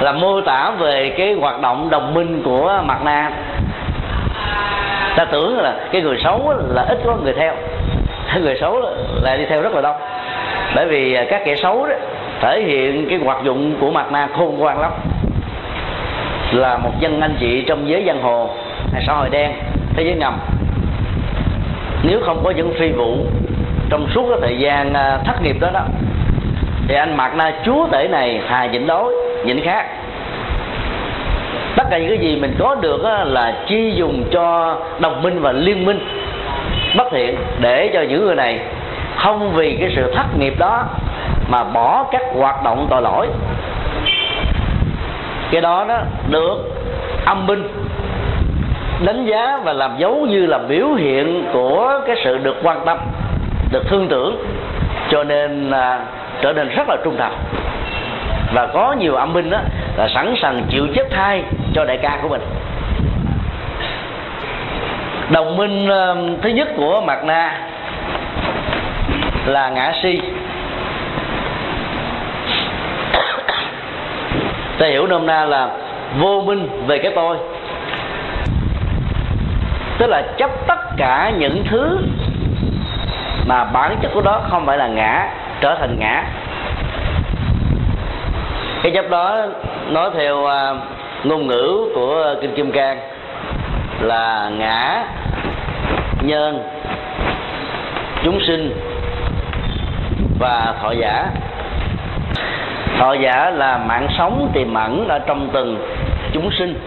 [0.00, 3.30] Là mô tả về cái hoạt động đồng minh của mặt na.
[5.16, 7.54] Ta tưởng là cái người xấu là ít có người theo,
[8.42, 8.82] người xấu
[9.22, 9.96] là đi theo rất là đông.
[10.74, 11.94] Bởi vì các kẻ xấu đó
[12.40, 14.92] thể hiện cái hoạt dụng của mặt na khôn ngoan lắm.
[16.52, 18.50] Là một dân anh chị trong giới giang hồ,
[18.92, 19.52] hay xã hội đen,
[19.96, 20.38] thế giới ngầm.
[22.02, 23.16] Nếu không có những phi vụ
[23.90, 25.84] trong suốt cái thời gian à, thất nghiệp đó đó,
[26.88, 29.12] thì anh mặt na chúa tể này hà nhịn đói,
[29.44, 29.86] nhịn khác
[31.76, 35.52] tất cả những cái gì mình có được là chi dùng cho đồng minh và
[35.52, 35.98] liên minh
[36.96, 38.58] bất thiện, để cho những người này
[39.16, 40.84] không vì cái sự thất nghiệp đó
[41.48, 43.28] mà bỏ các hoạt động tội lỗi.
[45.50, 45.98] Cái đó đó
[46.30, 46.56] được
[47.24, 47.68] âm binh
[49.06, 52.98] đánh giá và làm dấu như là biểu hiện của cái sự được quan tâm,
[53.70, 54.44] được thương tưởng,
[55.10, 56.00] cho nên là
[56.40, 57.32] trở nên rất là trung thành.
[58.54, 59.58] Và có nhiều âm binh đó
[59.96, 61.42] là sẵn sàng chịu chết thay
[61.74, 62.42] cho đại ca của mình.
[65.30, 65.88] Đồng minh
[66.42, 67.58] thứ nhất của mặt na
[69.46, 70.20] là ngã si.
[74.78, 75.70] Ta hiểu nôm na là
[76.18, 77.36] vô minh về cái tôi.
[79.98, 81.98] Tức là chấp tất cả những thứ
[83.46, 85.28] mà bản chất của đó không phải là ngã
[85.60, 86.24] trở thành ngã.
[88.82, 89.46] Cái chấp đó
[89.88, 90.76] nói theo uh,
[91.24, 92.98] ngôn ngữ của kinh kim cang
[94.00, 95.04] là ngã
[96.20, 96.62] nhân
[98.24, 98.74] chúng sinh
[100.38, 101.26] và thọ giả
[102.98, 105.78] thọ giả là mạng sống tiềm ẩn ở trong từng
[106.32, 106.80] chúng sinh.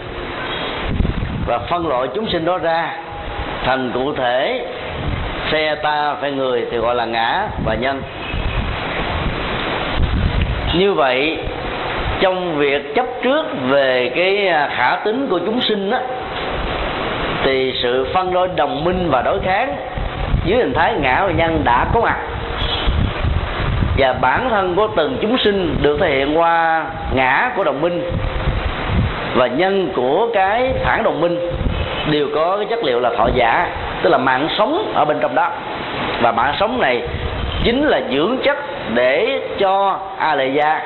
[1.46, 2.90] Và phân loại chúng sinh đó ra
[3.64, 4.66] thành cụ thể
[5.50, 8.02] phe ta phe người thì gọi là ngã và nhân.
[10.74, 11.38] Như vậy
[12.22, 15.98] trong việc chấp trước về cái à, khả tính của chúng sinh đó,
[17.44, 19.76] thì sự phân loại đồng minh và đối kháng
[20.46, 22.18] dưới hình thái ngã và nhân đã có mặt
[23.98, 28.12] và bản thân của từng chúng sinh được thể hiện qua ngã của đồng minh
[29.36, 31.38] và nhân của cái phản đồng minh
[32.12, 33.68] đều có cái chất liệu là thọ giả,
[34.02, 35.50] tức là mạng sống ở bên trong đó.
[36.22, 37.02] Và mạng sống này
[37.64, 38.58] chính là dưỡng chất
[38.94, 40.82] để cho a lệ gia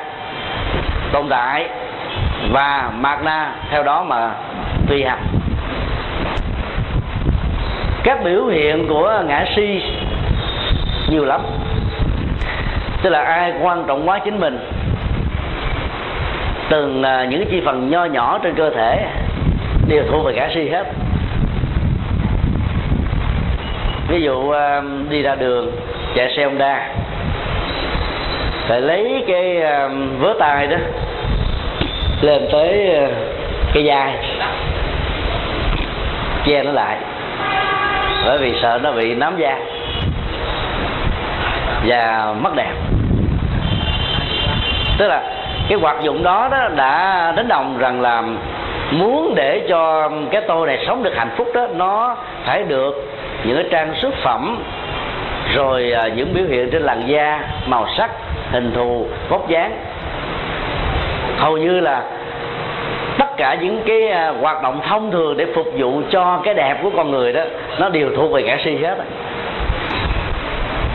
[1.11, 1.65] tồn tại
[2.51, 4.31] và mạt na theo đó mà
[4.87, 5.23] tùy hành.
[8.03, 9.81] Các biểu hiện của ngã si
[11.09, 11.41] nhiều lắm
[13.05, 14.59] tức là ai quan trọng quá chính mình.
[16.69, 19.05] Từng à, những chi phần nho nhỏ trên cơ thể
[19.87, 20.83] đều thuộc về ngã si hết.
[24.07, 25.71] Ví dụ à, đi ra đường,
[26.15, 26.87] chạy xe honda,
[28.67, 29.89] phải lấy cái à,
[30.19, 30.77] vớ tay đó
[32.21, 32.89] lên tới
[33.73, 34.13] cái vai,
[36.45, 36.97] che nó lại.
[38.25, 39.57] Bởi vì sợ nó bị nám da
[41.85, 42.71] và mất đẹp
[44.97, 45.21] tức là
[45.69, 48.23] cái hoạt dụng đó, đó đã đánh đồng rằng là
[48.91, 52.15] muốn để cho cái tôi này sống được hạnh phúc đó nó
[52.45, 53.11] phải được
[53.43, 54.63] những cái trang sức phẩm
[55.53, 58.11] rồi à, những biểu hiện trên làn da màu sắc
[58.51, 59.71] hình thù vóc dáng.
[61.37, 62.03] Hầu như là
[63.17, 66.77] tất cả những cái à, hoạt động thông thường để phục vụ cho cái đẹp
[66.83, 67.41] của con người đó
[67.79, 68.95] nó đều thuộc về ngã si hết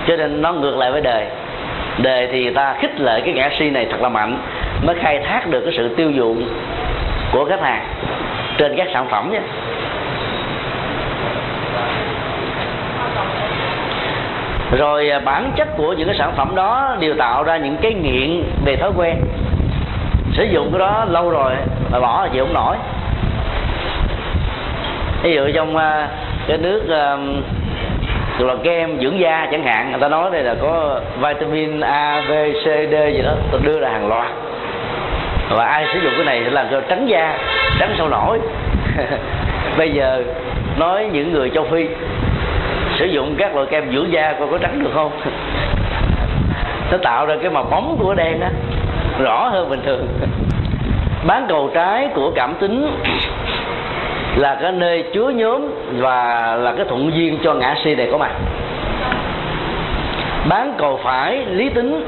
[0.06, 1.26] cho nên nó ngược lại với đời
[2.02, 4.38] đề thì ta khích lệ cái ngã si này thật là mạnh,
[4.82, 6.48] mới khai thác được cái sự tiêu dụng
[7.32, 7.86] của khách hàng
[8.58, 9.40] trên các sản phẩm nhé.
[14.78, 17.94] Rồi à, bản chất của những cái sản phẩm đó đều tạo ra những cái
[17.94, 19.16] nghiện về thói quen.
[20.32, 21.52] Sử dụng cái đó lâu rồi
[21.92, 22.76] mà bỏ là chịu không nổi.
[25.22, 26.08] Ví dụ trong à,
[26.48, 27.16] cái nước à,
[28.40, 32.22] uh, là kem dưỡng da chẳng hạn người ta nói đây là có vitamin A,
[32.28, 34.30] B, C, D gì đó tôi đưa ra hàng loạt.
[35.50, 37.38] Và ai sử dụng cái này sẽ làm cho trắng da
[37.78, 38.40] trắng sâu nổi.
[39.78, 40.22] Bây giờ
[40.78, 41.88] nói những người châu phi
[42.98, 45.10] sử dụng các loại kem dưỡng da coi có trắng được không?
[46.90, 48.50] Nó tạo ra cái màu bóng của đen á
[49.18, 50.08] rõ hơn bình thường.
[51.26, 52.90] Bán cầu trái của cảm tính
[54.36, 55.68] là cái nơi chứa nhóm
[55.98, 58.30] và là cái thuận duyên cho ngã si này có mặt.
[60.48, 62.06] Bán cầu phải lý tính,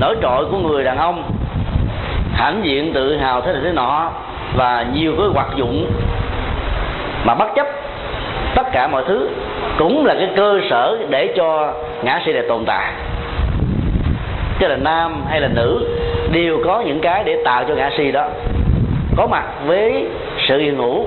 [0.00, 1.22] nổi trội của người đàn ông,
[2.34, 4.10] hãnh diện tự hào thế này thế nọ
[4.56, 5.90] và nhiều cái hoạt dụng
[7.24, 7.66] mà bất chấp
[8.54, 9.28] tất cả mọi thứ
[9.78, 11.72] cũng là cái cơ sở để cho
[12.02, 12.92] ngã si này tồn tại.
[14.60, 15.88] Cho là nam hay là nữ
[16.32, 18.28] đều có những cái để tạo cho ngã si đó.
[19.16, 20.06] Có mặt với
[20.48, 21.06] sự yên ngủ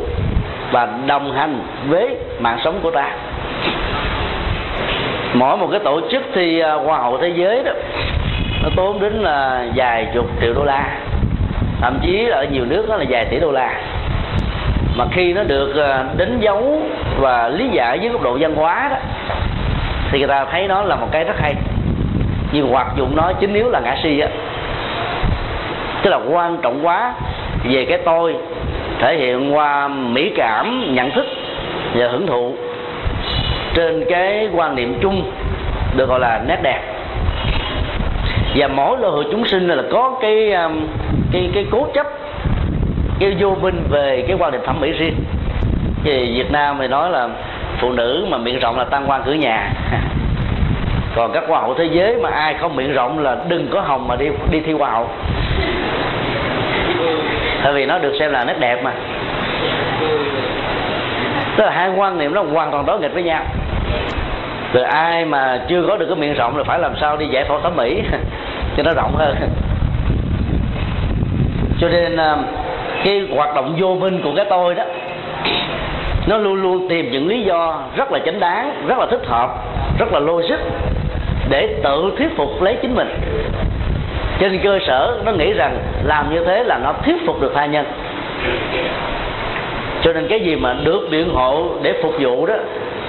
[0.72, 3.12] và đồng hành với mạng sống của ta.
[5.34, 7.72] Mỗi một cái tổ chức thì à, hoa hậu thế giới đó,
[8.64, 10.98] nó tốn đến là vài chục triệu đô la.
[11.82, 13.82] Thậm chí ở nhiều nước đó là vài tỷ đô la.
[14.96, 16.82] Mà khi nó được à, đánh dấu
[17.20, 18.98] và lý giải với góc độ văn hóa đó,
[20.12, 21.56] thì người ta thấy nó là một cái rất hay.
[22.52, 24.28] Nhưng hoạt dụng nó chính yếu là ngã si á.
[26.02, 27.14] Tức là quan trọng quá
[27.64, 28.36] về cái tôi
[29.00, 31.26] thể hiện qua mỹ cảm, nhận thức
[31.96, 32.54] và hưởng thụ
[33.74, 35.32] trên cái quan niệm chung
[35.96, 36.82] được gọi là nét đẹp.
[38.56, 40.88] Và mỗi loài chúng sinh là có cái um,
[41.32, 42.08] cái cái cố chấp,
[43.20, 45.16] cái vô minh về cái quan niệm thẩm mỹ riêng.
[46.04, 47.30] Thì Việt Nam thì nói là
[47.80, 49.74] phụ nữ mà miệng rộng là tăng quan cửa nhà.
[51.16, 54.08] Còn các hoa hậu thế giới mà ai không miệng rộng là đừng có hồng
[54.08, 55.08] mà đi đi thi hoa hậu
[57.68, 58.92] tại vì nó được xem là nét đẹp mà.
[61.58, 63.44] Tức là hai quan niệm nó hoàn toàn đối nghịch với nhau.
[64.74, 67.46] Rồi ai mà chưa có được cái miệng rộng là phải làm sao đi giải
[67.48, 68.02] phẫu thẩm mỹ
[68.78, 69.36] cho nó rộng hơn.
[71.80, 72.38] Cho nên à,
[73.04, 74.84] cái hoạt động vô minh của cái tôi đó,
[76.28, 79.50] nó luôn luôn tìm những lý do rất là chánh đáng, rất là thích hợp,
[80.00, 80.60] rất là logic
[81.50, 83.08] để tự thuyết phục lấy chính mình
[84.40, 87.66] trên cơ sở nó nghĩ rằng làm như thế là nó thuyết phục được tha
[87.66, 87.86] nhân.
[90.04, 92.56] Cho nên cái gì mà được biện hộ để phục vụ đó,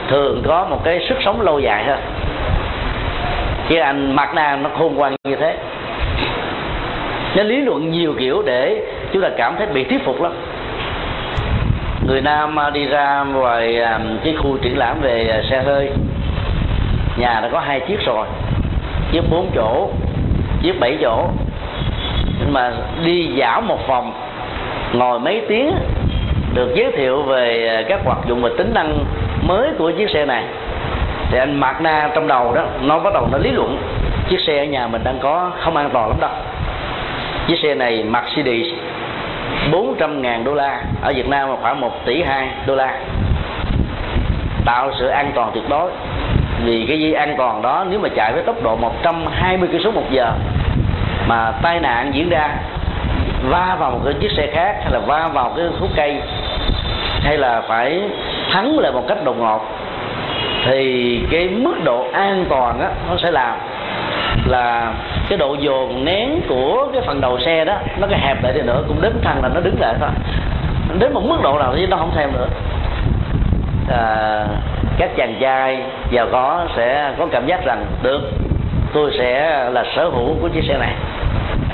[0.09, 1.99] thường có một cái sức sống lâu dài hơn
[3.69, 5.57] chứ anh mặt nàng nó khôn ngoan như thế.
[7.37, 10.33] Nó lý luận nhiều kiểu để chúng ta cảm thấy bị thuyết phục lắm.
[12.07, 15.91] Người nam đi ra ngoài à, cái khu triển lãm về à, xe hơi.
[17.17, 18.27] Nhà đã có hai chiếc rồi,
[19.13, 19.91] chiếc bốn chỗ
[20.63, 21.27] chiếc bảy chỗ.
[22.39, 22.73] Nhưng mà
[23.05, 24.13] đi dạo một vòng,
[24.93, 25.75] ngồi mấy tiếng,
[26.55, 29.05] được giới thiệu về à, các hoạt dụng và tính năng
[29.43, 30.45] mới của chiếc xe này.
[31.31, 33.79] Thì anh Mạc Na trong đầu đó, nó bắt đầu nó lý luận,
[34.29, 36.31] chiếc xe ở nhà mình đang có không an toàn lắm đâu.
[37.47, 38.67] Chiếc xe này Mercedes
[39.73, 42.95] 400 ngàn đô la, ở Việt Nam là khoảng 1 tỷ 2 đô la.
[44.65, 45.91] Tạo sự an toàn tuyệt đối
[46.65, 50.11] vì cái dây an toàn đó nếu mà chạy với tốc độ 120 km một
[50.11, 50.33] giờ
[51.27, 52.51] mà tai nạn diễn ra
[53.43, 56.17] va vào một cái chiếc xe khác hay là va vào cái khúc cây
[57.21, 58.03] hay là phải
[58.53, 59.61] thắng lại một cách đột ngột
[60.65, 63.57] thì cái mức độ an toàn á nó sẽ làm
[64.47, 64.93] là
[65.29, 68.61] cái độ dồn nén của cái phần đầu xe đó nó cái hẹp lại đi
[68.61, 70.09] nữa cũng đến thằng là nó đứng lại thôi.
[70.99, 72.47] Đến một mức độ nào thì nó không thèm nữa.
[73.91, 74.47] À,
[74.99, 75.79] các chàng trai
[76.11, 78.21] giàu có sẽ có cảm giác rằng được
[78.93, 80.95] tôi sẽ là sở hữu của chiếc xe này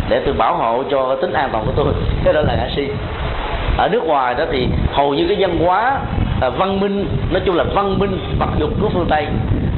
[0.09, 1.95] để tôi bảo hộ cho tính an toàn của tôi.
[2.25, 2.89] Cái đó là ngã si
[3.79, 5.99] ở nước ngoài đó thì hầu như cái văn hóa
[6.41, 9.27] à, văn minh nói chung là văn minh mặc dục của phương tây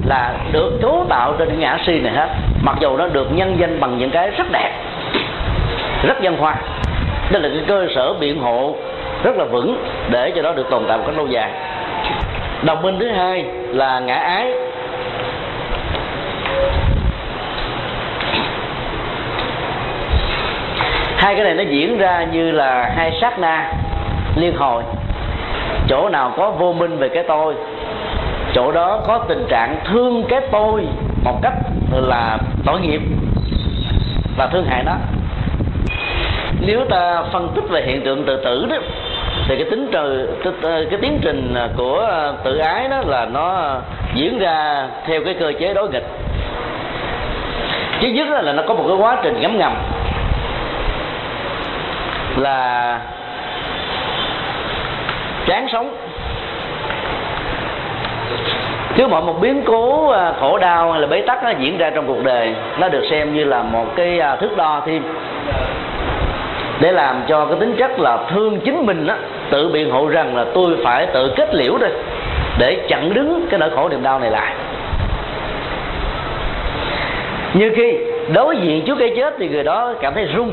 [0.05, 2.29] là được cấu tạo trên cái ngã si này hết
[2.63, 4.73] mặc dù nó được nhân danh bằng những cái rất đẹp
[6.07, 6.57] rất văn hoa.
[7.31, 8.77] Đây là cái cơ sở biện hộ
[9.23, 11.51] rất là vững để cho nó được tồn tại một cách lâu dài
[12.63, 14.53] đồng minh thứ hai là ngã ái.
[21.17, 23.73] Hai cái này nó diễn ra như là hai sát na
[24.37, 24.83] liên hồi.
[25.89, 27.55] Chỗ nào có vô minh về cái tôi,
[28.55, 30.87] chỗ đó có tình trạng thương cái tôi
[31.25, 31.55] một cách
[31.93, 33.01] là tội nghiệp
[34.37, 34.95] và thương hại nó.
[36.61, 38.77] Nếu ta phân tích về hiện tượng tự tử đó
[39.49, 40.29] thì cái tính trừ
[40.65, 42.09] cái tiến trình của
[42.45, 43.77] tự ái đó là nó
[44.15, 46.07] diễn ra theo cái cơ chế đối nghịch.
[48.01, 49.73] Chứ nhất là nó có một cái quá trình ngấm ngầm.
[52.37, 53.01] Là
[55.47, 55.95] chán sống.
[58.97, 61.91] Cứ mọi một biến cố à, khổ đau hay là bế tắc nó diễn ra
[61.91, 65.03] trong cuộc đời, nó được xem như là một cái à, thước đo thêm
[66.81, 69.17] để làm cho cái tính chất là thương chính mình á,
[69.51, 71.91] tự biện hộ rằng là tôi phải tự kết liễu đây,
[72.59, 74.55] để chặn đứng cái nỗi khổ niềm đau này lại.
[77.55, 77.99] Như khi
[78.35, 80.53] đối diện trước cái chết thì người đó cảm thấy run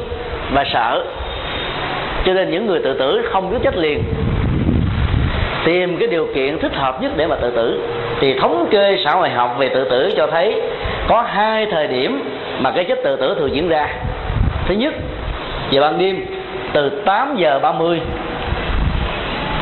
[0.53, 1.03] và sợ.
[2.25, 4.03] Cho nên những người tự tử không biết chết liền.
[5.65, 7.81] Tìm cái điều kiện thích hợp nhất để mà tự tử.
[8.19, 10.61] Thì thống kê xã hội học về tự tử cho thấy
[11.07, 12.23] có hai thời điểm
[12.59, 13.87] mà cái chết tự tử thường diễn ra.
[14.67, 14.93] Thứ nhất
[15.73, 16.25] về ban đêm,
[16.73, 18.01] từ 8 giờ 30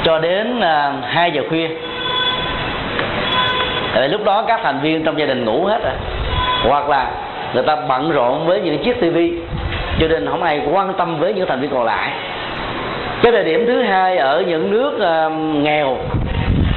[0.04, 1.68] cho đến à, 2 giờ khuya.
[3.94, 5.94] Tại lúc đó các thành viên trong gia đình ngủ hết rồi.
[6.68, 7.12] Hoặc là
[7.54, 9.34] người ta bận rộn với những chiếc tivi
[10.00, 12.12] Cho nên không ai quan tâm với những thành viên còn lại.
[13.22, 15.30] Cái thời điểm thứ hai ở những nước à,
[15.64, 15.98] nghèo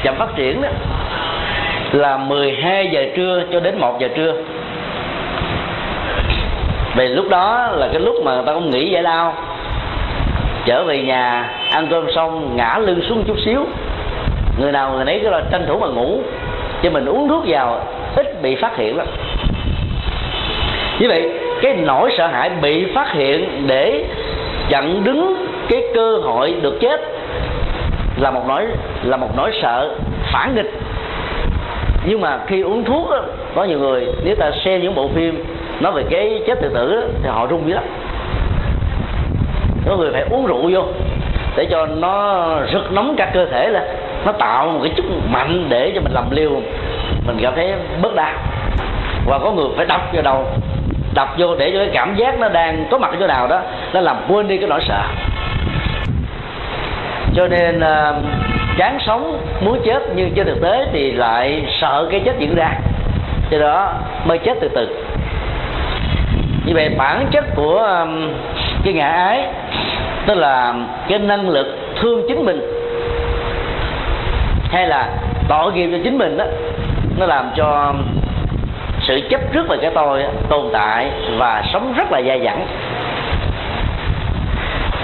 [0.04, 0.68] chậm phát triển đó
[1.92, 4.34] là 12 giờ trưa cho đến 1 giờ trưa
[6.96, 9.34] vì lúc đó là cái lúc mà người ta cũng nghĩ giải lao.
[10.66, 13.66] Trở về nhà ăn cơm xong ngã lưng xuống chút xíu.
[14.58, 16.18] Người nào người nấy cứ là tranh thủ mà ngủ.
[16.82, 17.80] Chứ mình uống thuốc vào
[18.16, 19.06] ít bị phát hiện lắm.
[20.98, 21.30] Như vậy
[21.62, 24.04] cái nỗi sợ hãi bị phát hiện để
[24.68, 27.00] chặn đứng cái cơ hội được chết
[28.20, 28.66] là một nỗi
[29.02, 29.94] là một nỗi sợ
[30.32, 30.72] phản nghịch.
[32.06, 33.20] Nhưng mà khi uống thuốc đó,
[33.54, 35.44] có nhiều người nếu ta xem những bộ phim
[35.80, 37.84] nói về cái chết tự tử đó, thì họ rung dữ lắm.
[39.86, 40.82] Có người phải uống rượu vô
[41.56, 43.82] để cho nó rực nóng cả cơ thể lên.
[44.24, 46.50] Nó tạo một cái chút mạnh để cho mình làm liều.
[47.26, 48.32] Mình cảm thấy bớt đau
[49.26, 50.46] và có người phải đập vào đầu
[51.14, 53.60] đập vô để cho cái cảm giác nó đang có mặt ở chỗ nào đó
[53.92, 55.02] nó làm quên đi cái nỗi sợ.
[57.34, 58.16] Cho nên uh,
[58.78, 62.70] chán sống muốn chết nhưng trên thực tế thì lại sợ cái chết diễn ra.
[63.50, 63.92] Cho đó
[64.24, 65.03] mới chết từ từ
[66.74, 68.30] như vậy bản chất của um,
[68.84, 69.46] cái ngã ái,
[70.26, 70.74] tức là
[71.08, 72.60] cái năng lực thương chính mình,
[74.70, 75.08] hay là
[75.48, 76.44] tội nghiệp cho chính mình đó,
[77.18, 77.94] nó làm cho
[79.00, 82.66] sự chấp trước về cái tôi tồn tại và sống rất là dai dẳng.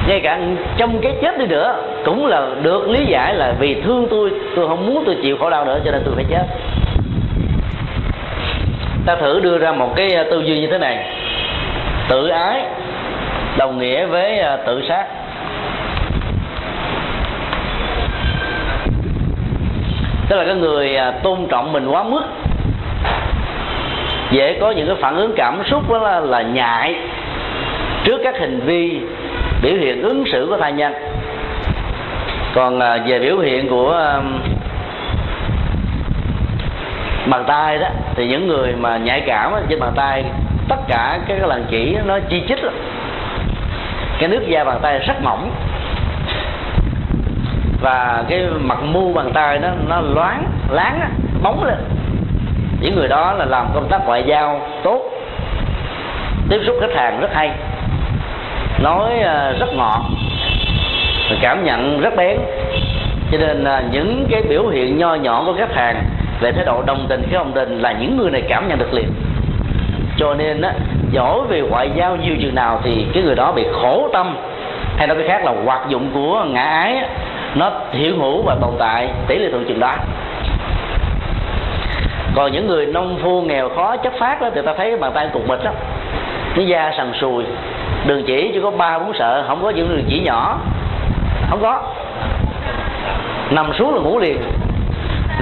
[0.09, 0.39] Ngay cả
[0.77, 4.69] trong cái chết đi nữa, cũng là được lý giải là vì thương tôi tôi
[4.69, 6.45] không muốn tôi chịu khổ đau nữa, cho nên tôi phải chết.
[9.07, 11.05] Ta thử đưa ra một cái uh, tư duy như thế này
[12.11, 12.63] tự ái
[13.59, 15.07] đồng nghĩa với à, tự sát.
[20.29, 22.23] Tức là cái người à, tôn trọng mình quá mức
[24.31, 26.95] dễ có những cái phản ứng cảm xúc đó là, là nhại
[28.05, 29.01] trước các hành vi
[29.63, 30.93] biểu hiện ứng xử của thai nhân.
[32.55, 34.21] Còn à, về biểu hiện của
[37.27, 40.25] bàn tay đó thì những người mà nhạy cảm trên bàn tay
[40.71, 42.75] tất cả cái lần chỉ nó chi chít lắm.
[44.19, 45.51] Cái nước da bàn tay rất mỏng.
[47.81, 51.01] Và cái mặt mu bàn tay nó nó loáng, láng
[51.43, 51.77] bóng lên.
[52.81, 55.03] Những người đó là làm công tác ngoại giao tốt.
[56.49, 57.51] Tiếp xúc khách hàng rất hay.
[58.83, 60.01] Nói à, rất ngọt.
[61.41, 62.39] Cảm nhận rất bén.
[63.33, 66.03] Cho nên là những cái biểu hiện nho nhỏ của khách hàng
[66.41, 68.93] về thái độ đồng tình khi đồng tình là những người này cảm nhận được
[68.93, 69.13] liền
[70.21, 70.73] cho nên á
[71.11, 74.37] giỏi về ngoại giao nhiều chừng nào thì cái người đó bị khổ tâm.
[74.97, 77.07] Hay nói cái khác là hoạt dụng của ngã ái á,
[77.55, 79.97] nó hiện hữu và tồn tại tỷ lệ thuận chừng đó.
[82.35, 85.29] Còn những người nông phu nghèo khó chất phát đó thì ta thấy bàn tay
[85.33, 85.71] cục mịch đó
[86.55, 87.45] cái da sần sùi.
[88.07, 90.59] Đường chỉ chỉ có ba bốn sợ không có những đường chỉ nhỏ.
[91.51, 91.83] Không có.
[93.51, 94.39] Nằm xuống là ngủ liền.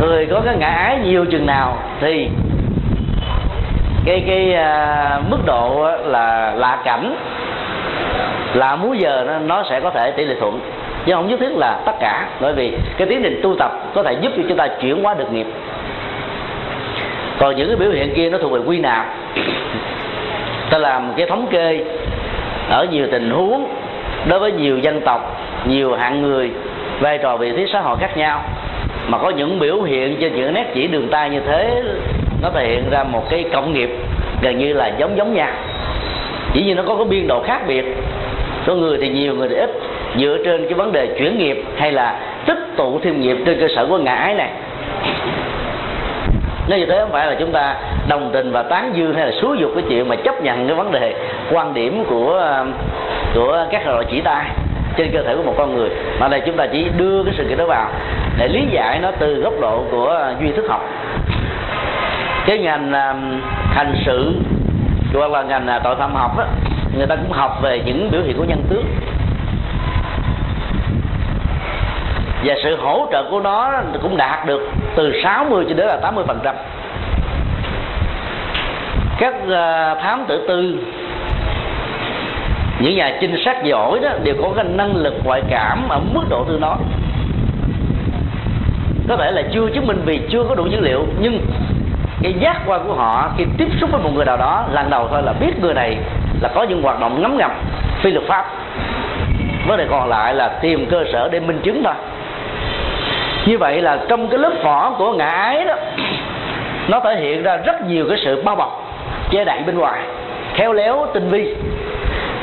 [0.00, 2.28] Người có cái ngã ái nhiều chừng nào thì
[4.08, 7.16] cái cái uh, mức độ là lạ cảnh
[8.54, 10.60] lạ múi giờ nó, nó sẽ có thể tỷ lệ thuận.
[11.06, 14.02] Chứ không nhất thiết là tất cả bởi vì cái tiến trình tu tập có
[14.02, 15.46] thể giúp cho chúng ta chuyển hóa được nghiệp.
[17.38, 19.06] Còn những cái biểu hiện kia nó thuộc về quy nạp.
[20.70, 21.84] Ta làm cái thống kê
[22.70, 23.68] ở nhiều tình huống
[24.28, 26.50] đối với nhiều dân tộc nhiều hạng người
[27.00, 28.42] vai trò vị thế xã hội khác nhau
[29.08, 31.82] mà có những biểu hiện trên những nét chỉ đường tay như thế
[32.42, 33.90] nó thể hiện ra một cái cộng nghiệp
[34.42, 35.48] gần như là giống giống nhau.
[36.54, 37.84] Chỉ như nó có cái biên độ khác biệt.
[38.66, 39.70] Có người thì nhiều, người thì ít.
[40.16, 43.68] Dựa trên cái vấn đề chuyển nghiệp hay là tích tụ thêm nghiệp trên cơ
[43.76, 44.50] sở của ngã ái này.
[46.68, 47.76] Nếu như thế không phải là chúng ta
[48.08, 50.76] đồng tình và tán dương hay là xúi dục cái chuyện mà chấp nhận cái
[50.76, 51.14] vấn đề
[51.52, 52.54] quan điểm của
[53.34, 54.46] của các loại chỉ tay
[54.96, 55.90] trên cơ thể của một con người.
[56.18, 57.90] Mà đây chúng ta chỉ đưa cái sự kiện đó vào
[58.38, 60.88] để lý giải nó từ góc độ của duy thức học
[62.48, 63.40] cái ngành um,
[63.70, 64.34] hành sự,
[65.12, 66.46] gọi là ngành à, tội phạm học á,
[66.96, 68.84] người ta cũng học về những biểu hiện của nhân tướng
[72.44, 73.72] và sự hỗ trợ của nó
[74.02, 76.54] cũng đạt được từ 60 cho đến là 80 phần trăm.
[79.18, 80.78] Các à, thám tử tư,
[82.80, 86.22] những nhà trinh sát giỏi đó đều có cái năng lực ngoại cảm ở mức
[86.30, 86.76] độ tư nói
[89.08, 91.40] có thể là chưa chứng minh vì chưa có đủ dữ liệu, nhưng
[92.22, 95.08] cái giác quan của họ khi tiếp xúc với một người nào đó, lần đầu
[95.10, 95.96] thôi là biết người này
[96.40, 97.50] là có những hoạt động ngấm ngầm
[98.02, 98.46] phi luật pháp.
[99.66, 101.94] Vấn đề còn lại là tìm cơ sở để minh chứng thôi.
[103.46, 105.74] Như vậy là trong cái lớp vỏ của ngã ái đó,
[106.88, 108.84] nó thể hiện ra rất nhiều cái sự bao bọc
[109.30, 110.00] che đậy bên ngoài,
[110.54, 111.54] khéo léo tinh vi.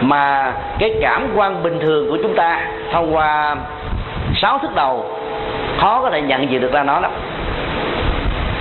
[0.02, 2.62] Mà cái cảm quan bình thường của chúng ta
[2.92, 3.56] thông qua
[4.36, 5.06] sáu thức đầu,
[5.78, 7.12] khó có thể nhận diện được ra nó lắm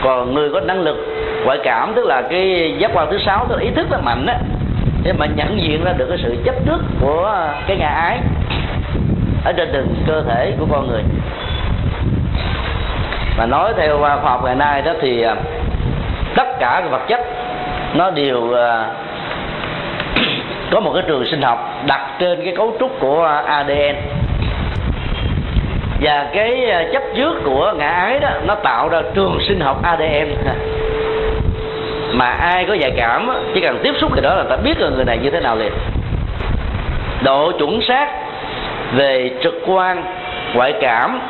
[0.05, 0.96] còn người có năng lực,
[1.44, 4.26] ngoại cảm, tức là cái giác quan thứ sáu, tức là ý thức nó mạnh
[4.26, 4.38] á,
[5.02, 8.18] để mà nhận diện ra được cái sự chấp trước của cái ngã ái
[9.44, 11.02] ở trên từng cơ thể của con người.
[13.38, 15.36] Mà nói theo khoa học ngày nay đó thì à,
[16.36, 17.20] tất cả các vật chất
[17.94, 18.86] nó đều à,
[20.70, 23.96] có một cái trường sinh học đặt trên cái cấu trúc của ADN
[26.01, 29.82] và cái ờ, chấp trước của ngã ái đó, nó tạo ra trường sinh học
[29.82, 30.34] ADN
[32.12, 34.88] mà ai có dạy cảm chỉ cần tiếp xúc cái đó là ta biết là
[34.88, 35.72] người này như thế nào liền.
[37.22, 38.09] Độ chuẩn xác
[38.95, 40.05] về trực quan,
[40.55, 41.20] ngoại cảm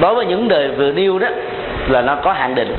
[0.00, 1.28] đối với những đời vừa nêu đó
[1.88, 2.76] là nó có hạn định.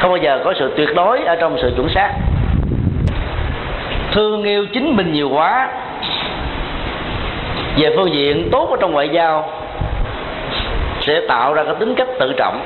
[0.00, 2.12] Không bao giờ có sự tuyệt đối ở trong sự chuẩn xác.
[4.12, 5.68] Thương yêu chính mình nhiều quá
[7.76, 9.50] về phương diện tốt ở trong ngoại giao,
[11.00, 12.60] sẽ tạo ra cái tính cách tự trọng.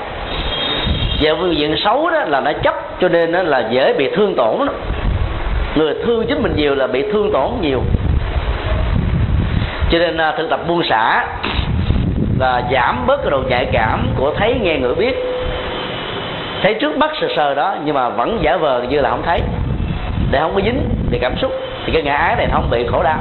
[1.21, 4.35] Về phương diện xấu đó là nó chấp, cho nên nó là dễ bị thương
[4.35, 4.73] tổn đó.
[5.75, 7.83] người thương chính mình nhiều là bị thương tổn nhiều.
[9.91, 11.27] Cho nên à, thực tập buông xả
[12.39, 15.15] là giảm bớt cái độ nhạy cảm của thấy, nghe, ngửi, biết.
[16.63, 19.41] Thấy trước mắt sờ sờ đó, nhưng mà vẫn giả vờ như là không thấy.
[20.31, 20.81] Để không có dính
[21.11, 21.53] thì cảm xúc,
[21.87, 23.19] thì cái ngã ái này không bị khổ đau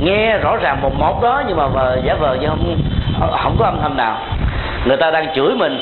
[0.00, 2.76] nghe rõ ràng một một đó nhưng mà vờ, giả vờ như không
[3.42, 4.18] không có âm thanh nào.
[4.84, 5.78] Người ta đang chửi mình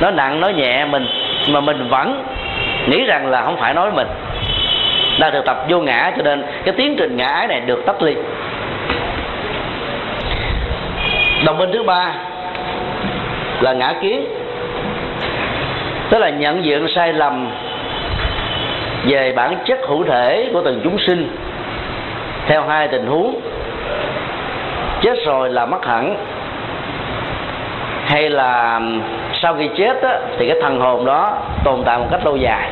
[0.00, 1.06] nó nặng nó nhẹ mình
[1.50, 2.24] mà mình vẫn
[2.86, 4.06] nghĩ rằng là không phải nói mình.
[5.20, 8.02] Đang thực tập vô ngã cho nên cái tiến trình ngã ái này được tách
[8.02, 8.14] ly.
[11.44, 12.12] Đồng minh thứ ba
[13.60, 14.24] là ngã kiến
[16.10, 17.50] tức là nhận diện sai lầm
[19.06, 21.36] về bản chất hữu thể của từng chúng sinh
[22.46, 23.40] theo hai tình huống
[25.02, 26.16] chết rồi là mất hẳn.
[28.06, 28.80] Hay là
[29.42, 32.70] sau khi chết á, thì cái thần hồn đó tồn tại một cách lâu dài.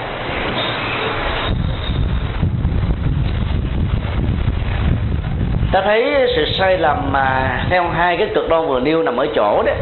[5.73, 9.27] Ta thấy sự sai lầm mà theo hai cái cực đoan vừa nêu nằm ở
[9.35, 9.77] chỗ đấy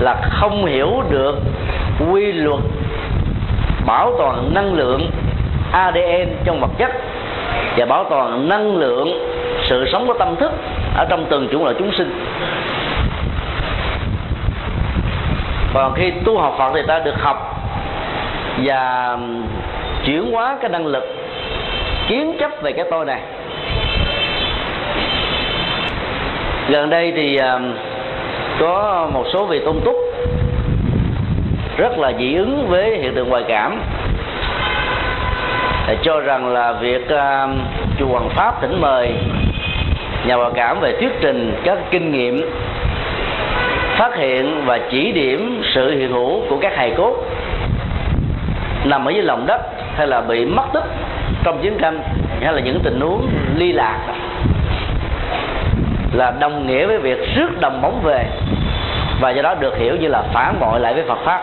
[0.00, 1.36] là không hiểu được
[2.10, 2.60] quy luật
[3.86, 5.10] bảo toàn năng lượng
[5.72, 6.90] ADN trong vật chất
[7.76, 9.18] và bảo toàn năng lượng
[9.68, 10.52] sự sống của tâm thức
[10.96, 12.24] ở trong từng chủng loại chúng sinh.
[15.74, 17.56] Còn khi tu học Phật thì ta được học
[18.64, 19.16] và
[20.04, 21.04] chuyển hóa cái năng lực,
[22.08, 23.20] kiến chấp về cái tôi này.
[26.68, 27.72] Gần đây thì um,
[28.60, 29.96] có một số vị tôn túc
[31.76, 33.80] rất là dị ứng với hiện tượng ngoại cảm
[36.02, 37.58] cho rằng là việc um,
[37.98, 39.12] chùa Hoàng Pháp tỉnh mời
[40.26, 42.50] nhà ngoại cảm về thuyết trình các kinh nghiệm,
[43.98, 47.14] phát hiện và chỉ điểm sự hiện hữu của các hài cốt
[48.84, 49.60] nằm ở dưới lòng đất
[49.96, 50.84] hay là bị mất tích
[51.44, 52.02] trong chiến tranh
[52.42, 53.98] hay là những tình huống ly lạc.
[56.12, 58.24] Là đồng nghĩa với việc rước đồng bóng về
[59.20, 61.40] và do đó được hiểu như là phản bội lại với Phật pháp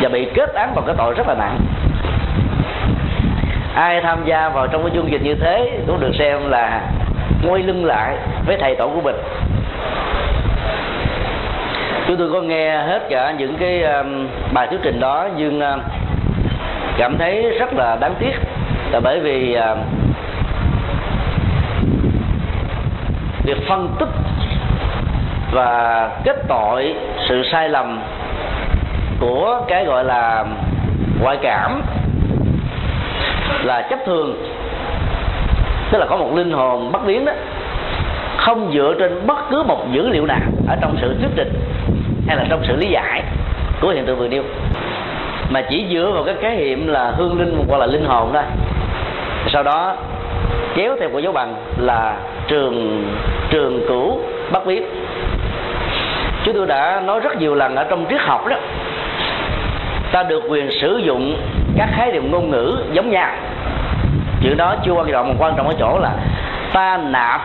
[0.00, 1.58] và bị kết án bằng cái tội rất là nặng.
[3.74, 6.80] Ai tham gia vào trong cái chương trình như thế cũng được xem là
[7.48, 8.16] quay lưng lại
[8.46, 9.16] với thầy tổ của mình.
[12.06, 15.80] Chúng tôi có nghe hết cả những cái um, bài thuyết trình đó nhưng uh,
[16.98, 18.32] cảm thấy rất là đáng tiếc.
[18.90, 19.78] Là bởi vì uh,
[23.44, 24.08] việc phân tích
[25.52, 26.94] và kết tội
[27.28, 28.00] sự sai lầm
[29.20, 30.44] của cái gọi là
[31.20, 31.82] ngoại cảm
[33.62, 34.53] là chấp thường
[35.94, 37.32] tức là có một linh hồn bất biến đó,
[38.36, 41.52] không dựa trên bất cứ một dữ liệu nào ở trong sự thuyết trình
[42.26, 43.22] hay là trong sự lý giải
[43.80, 44.42] của hiện tượng vừa nêu.
[45.50, 48.42] Mà chỉ dựa vào cái khái niệm là hương linh hoặc là linh hồn thôi.
[49.48, 49.96] Sau đó,
[50.74, 52.16] kéo theo của dấu bằng là
[52.48, 53.04] trường
[53.50, 54.20] trường cửu
[54.52, 54.86] bất biến.
[56.44, 58.56] Chúng tôi đã nói rất nhiều lần ở trong triết học đó,
[60.12, 61.36] ta được quyền sử dụng
[61.78, 63.30] các khái niệm ngôn ngữ giống nhau
[64.44, 66.10] chuyện đó chưa quan trọng mà quan trọng ở chỗ là
[66.72, 67.40] ta nạp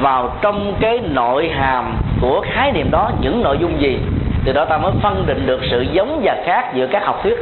[0.00, 3.98] vào trong cái nội hàm của khái niệm đó những nội dung gì.
[4.44, 7.34] Từ đó ta mới phân định được sự giống và khác giữa các học thuyết.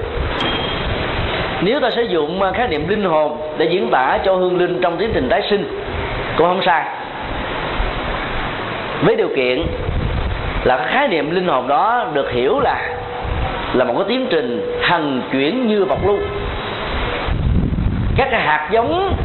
[1.62, 4.80] Nếu ta sử dụng à, khái niệm linh hồn để diễn tả cho hương linh
[4.80, 5.80] trong tiến trình tái sinh,
[6.36, 6.84] cũng không sai.
[9.02, 9.66] Với điều kiện
[10.64, 12.88] là khái niệm linh hồn đó được hiểu là
[13.74, 16.20] là một cái tiến trình hằng chuyển như vật luôn
[18.16, 19.16] các cái hạt giống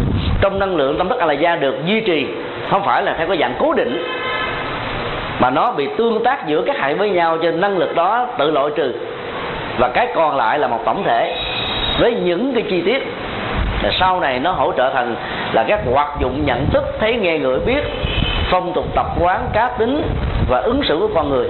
[0.41, 2.27] trong năng lượng tâm thức a la gia được duy trì,
[2.69, 4.03] không phải là theo cái dạng cố định,
[5.39, 8.51] mà nó bị tương tác giữa các hạt với nhau cho năng lực đó tự
[8.51, 8.93] loại trừ.
[9.77, 11.35] Và cái còn lại là một tổng thể
[11.99, 13.07] với những cái chi tiết.
[13.83, 15.15] Là sau này nó hỗ trợ thành
[15.53, 17.83] là các hoạt dụng nhận thức, thấy, nghe người biết,
[18.49, 20.03] phong tục, tập quán, cá tính
[20.49, 21.49] và ứng xử của con người.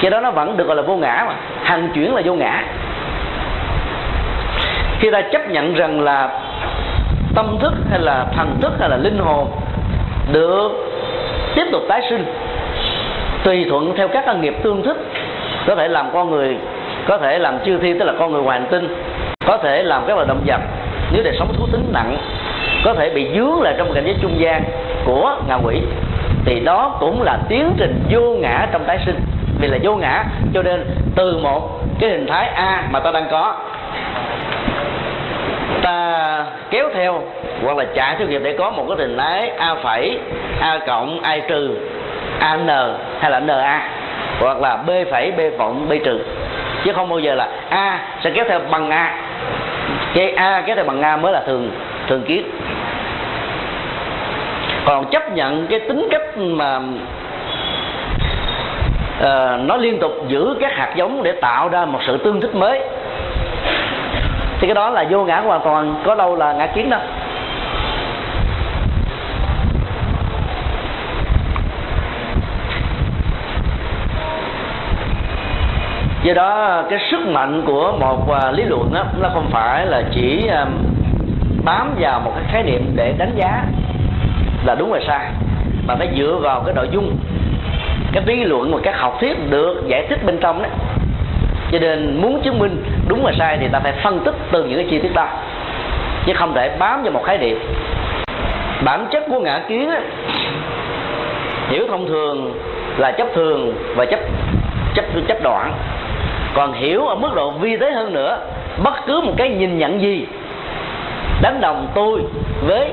[0.00, 2.64] Cái đó nó vẫn được gọi là vô ngã mà hành chuyển là vô ngã
[5.04, 6.28] khi ta chấp nhận rằng là
[7.34, 9.50] tâm thức hay là thần thức hay là linh hồn
[10.32, 10.68] được
[11.54, 12.24] tiếp tục tái sinh,
[13.44, 14.96] tùy thuận theo các nghiệp tương thích
[15.66, 16.56] có thể làm con người,
[17.08, 18.96] có thể làm chư thiên tức là con người hoàn tinh,
[19.46, 20.60] có thể làm các loài động vật,
[21.12, 22.16] nếu để sống thú tính nặng,
[22.84, 24.62] có thể bị dướng lại trong cảnh giới trung gian
[25.04, 25.80] của ngạ quỷ,
[26.44, 29.20] thì đó cũng là tiến trình vô ngã trong tái sinh.
[29.60, 30.24] Vì là vô ngã,
[30.54, 30.84] cho nên
[31.16, 33.54] từ một cái hình thái a mà ta đang có
[35.84, 37.22] ta kéo theo
[37.64, 40.18] hoặc là chạy theo nghiệp để có một cái hình thái a phẩy
[40.60, 41.76] a cộng a trừ
[42.40, 42.68] a n
[43.20, 43.88] hay là na
[44.40, 46.20] hoặc là b phẩy b cộng b trừ.
[46.84, 49.14] Chứ không bao giờ là a sẽ kéo theo bằng a.
[50.14, 51.70] Cái a kéo theo bằng a mới là thường
[52.08, 52.50] thường kiến.
[54.84, 56.76] Còn chấp nhận cái tính cách mà
[59.18, 62.54] uh, nó liên tục giữ các hạt giống để tạo ra một sự tương thích
[62.54, 62.80] mới
[64.64, 67.00] thì cái đó là vô ngã hoàn toàn có đâu là ngã kiến đâu.
[76.22, 80.02] Do đó cái sức mạnh của một à, lý luận đó, nó không phải là
[80.14, 80.66] chỉ à,
[81.64, 83.64] bám vào một cái khái niệm để đánh giá
[84.64, 85.30] là đúng và sai
[85.86, 87.16] mà phải dựa vào cái nội dung.
[88.12, 90.68] Cái lý luận và các học thuyết được giải thích bên trong đó
[91.74, 94.78] cho nên muốn chứng minh đúng và sai thì ta phải phân tích từ những
[94.78, 95.26] cái chi tiết đó.
[96.26, 97.58] Chứ không thể bám vào một khái niệm.
[98.84, 100.00] Bản chất của ngã kiến á,
[101.68, 102.58] hiểu thông thường
[102.98, 104.20] là chấp thường và chấp
[104.94, 105.72] chấp chấp đoạn.
[106.54, 108.38] Còn hiểu ở mức độ vi tế hơn nữa
[108.84, 110.26] bất cứ một cái nhìn nhận gì
[111.42, 112.20] đánh đồng tôi
[112.66, 112.92] với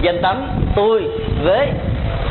[0.00, 1.02] danh tánh tôi
[1.44, 1.68] với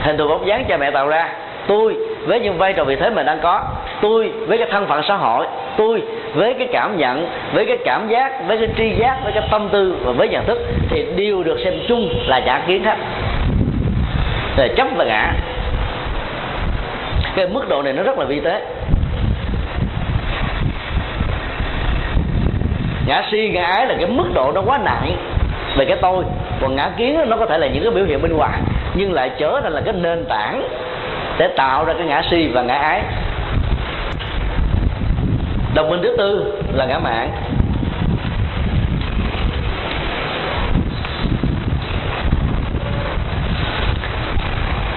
[0.03, 1.29] hình thù bóng dáng cha mẹ tạo ra
[1.67, 1.95] tôi
[2.27, 3.61] với những vai trò vị thế mình đang có
[4.01, 6.01] tôi với cái thân phận xã hội tôi
[6.33, 9.69] với cái cảm nhận, với cái cảm giác, với cái tri giác, với cái tâm
[9.71, 10.57] tư và với nhận thức
[10.89, 12.97] thì đều được xem chung là giả kiến hết.
[14.57, 15.33] Về chấp và ngã.
[17.35, 18.61] Cái mức độ này nó rất là vi tế.
[23.07, 25.11] Ngã si, ngã ái là cái mức độ nó quá nặng
[25.77, 26.23] về cái tôi.
[26.61, 28.59] Còn ngã kiến nó có thể là những cái biểu hiện bên ngoài,
[28.93, 30.67] nhưng lại trở thành là cái nền tảng
[31.37, 33.01] để tạo ra cái ngã si và ngã ái
[35.77, 37.31] đồng minh thứ tư là ngã mạng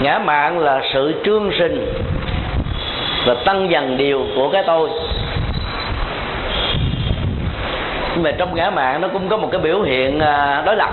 [0.02, 1.92] ngã mạng là sự trương sinh
[3.26, 4.90] và tăng dần điều của cái tôi.
[8.14, 10.90] Nhưng mà trong ngã mạng nó cũng có một cái biểu hiện à, đối lập.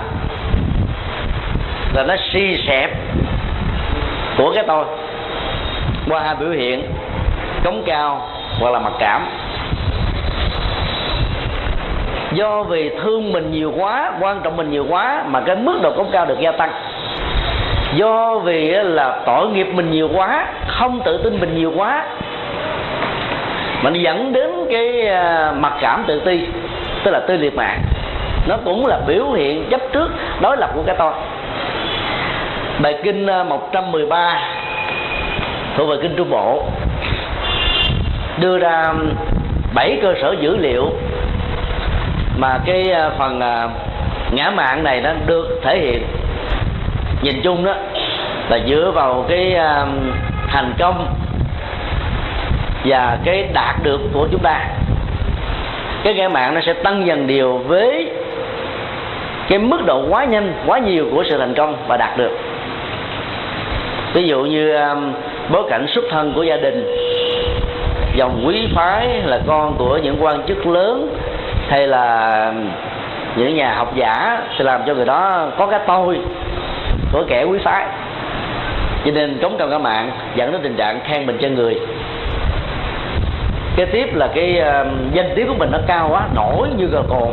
[1.94, 2.90] Là nó si sẹp
[4.38, 4.84] của cái tôi.
[6.08, 6.82] Qua hai biểu hiện,
[7.64, 8.28] cống cao
[8.60, 9.37] hoặc là mặc cảm
[12.32, 15.90] do vì thương mình nhiều quá, quan trọng mình nhiều quá mà cái mức độ
[15.90, 16.70] cống cao được gia tăng.
[17.94, 22.04] Do vì là tội nghiệp mình nhiều quá, không tự tin mình nhiều quá
[23.82, 26.46] mà dẫn đến cái à, mặc cảm tự ti,
[27.04, 27.82] tức là tư liệt mạng.
[28.48, 30.10] Nó cũng là biểu hiện chấp trước,
[30.40, 31.12] đối lập của cái tôi.
[32.78, 34.40] Bài kinh à, 113
[35.76, 36.62] thuộc về kinh trung bộ
[38.40, 38.92] đưa ra
[39.74, 40.90] bảy cơ sở dữ liệu
[42.38, 43.68] mà cái à, phần à,
[44.30, 46.02] ngã mạng này nó được thể hiện,
[47.22, 47.74] nhìn chung đó,
[48.48, 49.86] là dựa vào cái à,
[50.48, 51.14] thành công
[52.84, 54.66] và cái đạt được của chúng ta.
[56.04, 58.10] Cái ngã mạng nó sẽ tăng dần điều với
[59.48, 62.38] cái mức độ quá nhanh, quá nhiều của sự thành công và đạt được.
[64.12, 64.78] Ví dụ như
[65.50, 66.86] bối cảnh xuất thân của gia đình,
[68.16, 71.18] dòng quý phái là con của những quan chức lớn
[71.68, 72.52] hay là
[73.36, 76.18] những nhà học giả sẽ làm cho người đó có cái tôi
[77.12, 77.86] của kẻ quý phái.
[79.04, 81.80] Cho nên chống cao cả mạng dẫn đến tình trạng khen mình cho người.
[83.76, 87.02] Kế tiếp là cái uh, danh tiếng của mình nó cao quá nổi như gờ
[87.08, 87.28] cồn.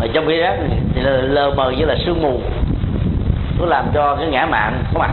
[0.00, 0.50] Mà trong khi đó
[0.94, 2.40] thì là lờ mờ như là sương mù.
[3.60, 5.10] Nó làm cho cái ngã mạng có mặt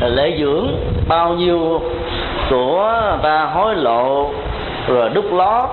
[0.00, 0.68] là lễ dưỡng
[1.08, 1.80] bao nhiêu
[2.50, 4.30] của ta hối lộ
[4.88, 5.68] rồi đúc lót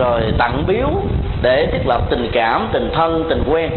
[0.00, 0.88] rồi tặng biếu
[1.42, 3.70] để thiết lập tình cảm, tình thân, tình quen.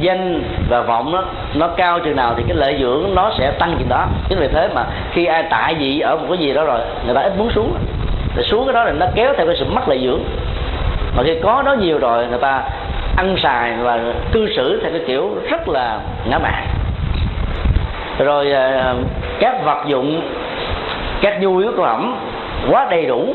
[0.00, 3.76] Danh và vọng nó nó cao chừng nào thì cái lợi dưỡng nó sẽ tăng
[3.78, 4.06] chừng đó.
[4.28, 7.14] Chính vì thế mà khi ai tại vị ở một cái gì đó rồi, người
[7.14, 7.74] ta ít muốn xuống.
[8.36, 10.20] Thì xuống cái đó là nó kéo theo cái sự mất lợi dưỡng.
[11.16, 12.62] Mà khi có nó nhiều rồi, người ta
[13.16, 14.00] ăn xài và
[14.32, 15.98] cư xử theo cái kiểu rất là
[16.30, 16.66] ngã mạn.
[18.18, 18.94] Rồi à,
[19.40, 20.30] các vật dụng,
[21.20, 22.16] các nhu yếu phẩm
[22.70, 23.34] quá đầy đủ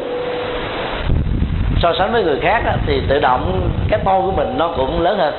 [1.82, 5.18] so sánh với người khác thì tự động cái môn của mình nó cũng lớn
[5.18, 5.34] hơn.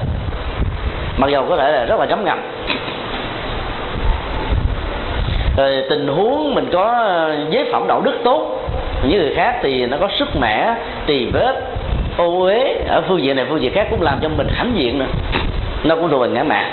[1.16, 2.38] Mặc dù có thể là rất là chấm ngầm
[5.56, 7.14] rồi tình huống mình có
[7.50, 8.58] giới phẩm đạo đức tốt
[9.02, 10.74] những người khác thì nó có sức mẻ
[11.06, 11.54] tỳ vết,
[12.16, 12.74] ô uế.
[12.88, 15.06] Ở phương diện này, phương diện khác cũng làm cho mình hãnh diện nữa.
[15.84, 16.72] Nó cũng thuộc về ngã mạng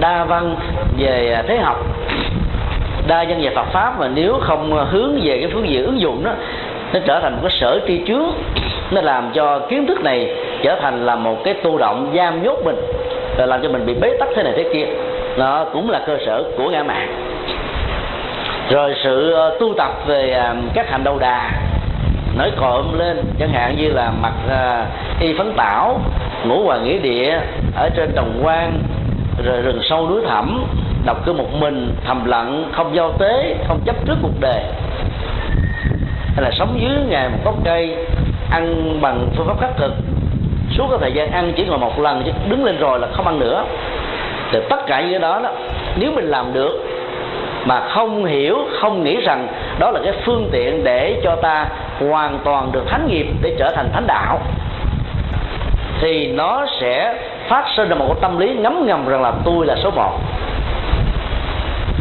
[0.00, 0.56] đa văn
[0.98, 1.84] về thế học,
[3.06, 6.24] đa văn về Phật pháp mà nếu không hướng về cái phương diện ứng dụng
[6.24, 6.30] đó
[6.94, 8.26] nó trở thành một cái sở tri chướng.
[8.90, 12.58] Nó làm cho kiến thức này trở thành là một cái tu động giam nhốt
[12.64, 12.76] mình,
[13.38, 14.86] rồi làm cho mình bị bế tắc thế này thế kia.
[15.36, 17.08] Nó cũng là cơ sở của ngã mạng.
[18.70, 21.50] Rồi sự ờ, tu tập về ờ, các hành đầu đà,
[22.38, 24.84] nổi cộm lên, chẳng hạn như là mặc ờ,
[25.20, 26.00] y phấn tảo
[26.44, 27.38] ngủ hoàng nghĩa địa
[27.76, 28.72] ở trên đồng quan,
[29.44, 30.64] rồi rừng sâu núi thẳm,
[31.06, 34.62] đọc cứ một mình, thầm lặng, không giao tế, không chấp trước cuộc đời
[36.34, 37.96] hay là sống dưới ngày một gốc cây,
[38.50, 39.92] ăn bằng phương pháp khắc thực.
[40.70, 43.26] Suốt cái thời gian ăn chỉ ngồi một lần chứ đứng lên rồi là không
[43.26, 43.64] ăn nữa.
[44.52, 45.50] Thì tất cả những cái đó đó,
[45.96, 46.84] nếu mình làm được
[47.64, 51.66] mà không hiểu, không nghĩ rằng đó là cái phương tiện để cho ta
[52.08, 54.38] hoàn toàn được thánh nghiệp để trở thành thánh đạo,
[56.00, 57.14] thì nó sẽ
[57.48, 60.12] phát sinh ra một cái tâm lý ngấm ngầm rằng là tôi là số một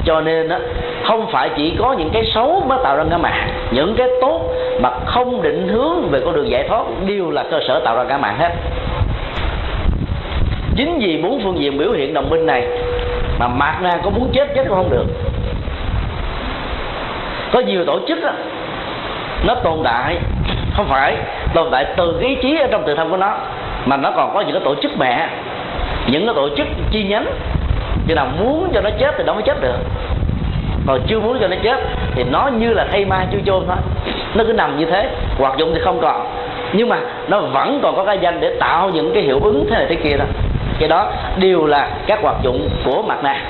[0.06, 0.58] cho nên đó,
[1.04, 4.42] không phải chỉ có những cái xấu mới tạo ra ngã mạng những cái tốt
[4.82, 8.04] mà không định hướng về con đường giải thoát đều là cơ sở tạo ra
[8.04, 8.52] ngã mạng hết.
[10.76, 12.68] Chính vì bốn phương diện biểu hiện đồng minh này
[13.40, 15.06] mà mạt na có muốn chết chết cũng không được.
[17.54, 18.32] Có nhiều tổ chức đó,
[19.48, 20.18] nó tồn tại
[20.74, 21.16] không phải
[21.54, 23.38] tồn tại từ ý chí ở trong tự thân của nó
[23.86, 25.28] mà nó còn có những cái tổ chức mẹ.
[26.08, 27.26] Những cái tổ chức chi nhánh
[28.08, 29.78] chứ nào muốn cho nó chết thì nó mới chết được.
[30.88, 31.80] Còn chưa muốn cho nó chết
[32.16, 33.78] thì nó như là thay ma chưa chôn thôi.
[34.34, 36.28] Nó cứ nằm như thế hoạt dụng thì không còn.
[36.74, 39.76] Nhưng mà nó vẫn còn có cái danh để tạo những cái hiệu ứng thế
[39.76, 40.26] này thế kia đó.
[40.80, 43.42] Cái đó đều là các hoạt dụng của mặt nạ.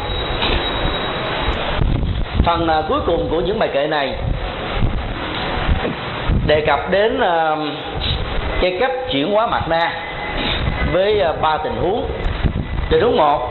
[2.46, 4.16] Phần uh, cuối cùng của những bài kệ này
[6.48, 7.60] đề cập đến uh,
[8.62, 9.92] cái cách chuyển hóa mặt na
[10.94, 12.06] với uh, ba tình huống.
[12.90, 13.50] Tình huống một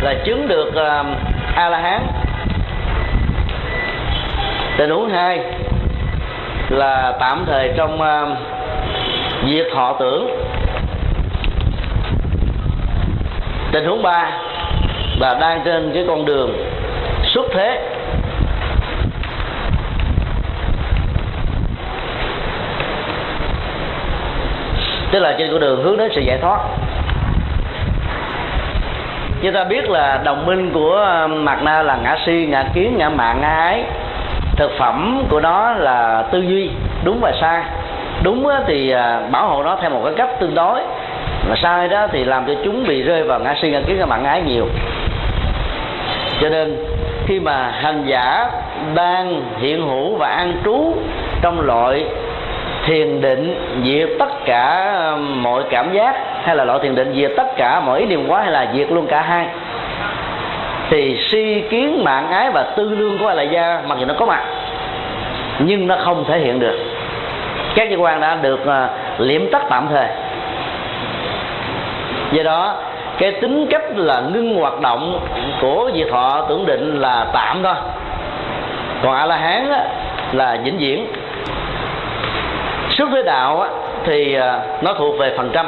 [0.00, 1.06] là chứng được ờ, uh,
[1.54, 2.06] a la hán
[4.76, 5.40] tình huống hai
[6.68, 8.38] là tạm thời trong ờ, uh,
[9.48, 10.30] diệt họ tưởng.
[13.72, 14.30] Tình huống ba
[15.18, 16.56] là đang trên cái con đường
[17.24, 17.80] xuất thế.
[25.10, 26.60] Tức là trên con đường hướng đến sự giải thoát
[29.46, 32.94] chúng ta biết là đồng minh của ờ, Mạt na là ngã si, ngã kiến,
[32.98, 33.84] ngã mạng ngã ái.
[34.56, 36.70] Thực phẩm của nó là tư duy,
[37.04, 37.62] đúng và sai.
[38.22, 40.80] Đúng thì ờ, bảo hộ nó theo một cái cách tương đối.
[41.48, 44.06] Mà sai đó thì làm cho chúng bị rơi vào ngã si, ngã kiến, ngã
[44.06, 44.66] mạng ái nhiều.
[46.40, 46.76] Cho nên,
[47.26, 48.50] khi mà hành giả
[48.94, 50.94] đang hiện hữu và an trú
[51.42, 52.04] trong loại
[52.86, 57.32] thiền định diệt tất cả um, mọi cảm giác hay là loại thiền định diệt
[57.36, 59.46] tất cả mọi ý niệm quá hay là diệt luôn cả hai.
[60.90, 64.14] Thì si kiến mạng ái và tư lương của a la gia mặc dù nó
[64.18, 64.42] có mặt
[65.58, 66.78] nhưng nó không thể hiện được.
[67.74, 70.08] Các cơ quan đã được uh, liễm tắt tạm thời.
[72.32, 72.74] Do đó
[73.18, 75.20] cái tính cách là ngưng hoạt động
[75.60, 77.74] của vị thọ tưởng định là tạm thôi.
[79.02, 79.72] Còn a la hán
[80.32, 81.06] là vĩnh viễn
[82.98, 83.68] xuất thế đạo á,
[84.06, 85.66] thì à, nó thuộc về phần trăm.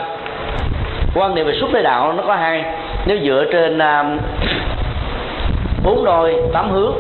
[1.15, 2.65] Quan niệm về xuất thế đạo nó có hai.
[3.07, 4.05] Nếu dựa trên à,
[5.85, 6.93] bốn đôi tám hướng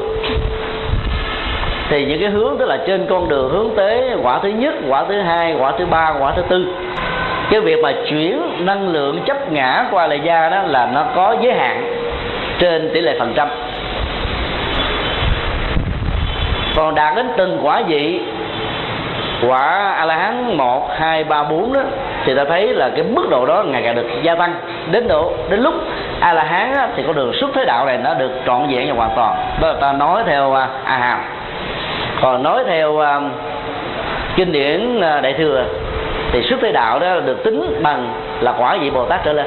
[1.90, 5.04] thì những cái hướng tức là trên con đường hướng tới quả thứ nhất quả
[5.08, 6.66] thứ hai quả thứ ba quả thứ tư.
[7.50, 11.36] Cái việc mà chuyển năng lượng chấp ngã qua lại da đó là nó có
[11.40, 11.94] giới hạn
[12.58, 13.48] trên tỷ lệ phần trăm.
[16.76, 18.20] Còn đạt đến từng quả vị
[19.47, 21.80] quả a la hán một hai ba bốn đó
[22.24, 24.55] thì ta thấy là cái mức độ đó ngày càng được gia tăng.
[24.91, 25.74] Đến độ đến lúc
[26.20, 28.95] a la hán thì con đường xuất thế đạo này nó được trọn vẹn và
[28.95, 29.36] hoàn toàn.
[29.61, 31.18] Đó là ta nói theo à, a hàm
[32.20, 33.22] còn nói theo uh,
[34.36, 35.64] kinh điển à, đại thừa
[36.32, 39.47] thì xuất thế đạo đó được tính bằng là quả vị bồ tát trở lên.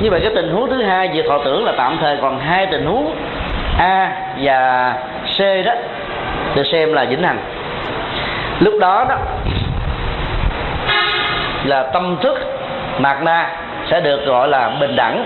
[0.00, 2.66] Như vậy cái tình huống thứ hai về thọ tưởng là tạm thời còn hai
[2.66, 3.14] tình huống
[3.78, 4.10] a
[4.42, 4.92] và
[5.38, 5.72] c đó
[6.54, 7.38] được xem là vĩnh hằng
[8.60, 9.16] lúc đó đó
[11.64, 12.38] là tâm thức
[12.98, 13.50] mạt na
[13.90, 15.24] sẽ được gọi là bình đẳng.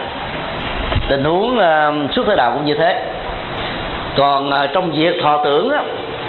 [1.08, 3.02] Tình huống ờ, uh, xuất thế đạo cũng như thế.
[4.16, 5.82] Còn uh, trong việc thọ tưởng á,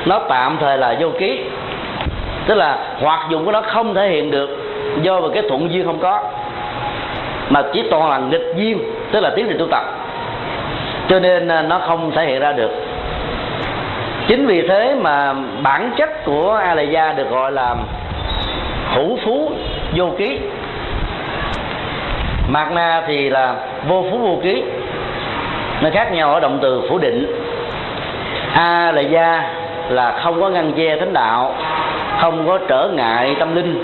[0.06, 1.42] nó tạm thời là vô ký.
[2.48, 4.50] Tức là hoạt dụng của nó không thể hiện được
[5.02, 6.24] do về cái thuận duyên không có.
[7.50, 8.80] Mà chỉ toàn là nghịch duyên
[9.12, 9.84] tức là tiến trình tu tập.
[11.10, 12.72] Cho nên ờ, nó không thể hiện ra được
[14.32, 17.76] chính vì thế mà bản chất của a la gia được gọi là
[18.94, 19.52] hữu phú,
[19.96, 20.40] vô ký.
[22.48, 23.56] Mạt na thì là
[23.88, 24.64] vô phú, vô ký.
[25.82, 27.26] Nó khác nhau ở động từ phủ định.
[28.54, 29.50] A là gia
[29.90, 31.56] là không có ngăn che thánh đạo,
[32.20, 33.84] không có trở ngại tâm linh,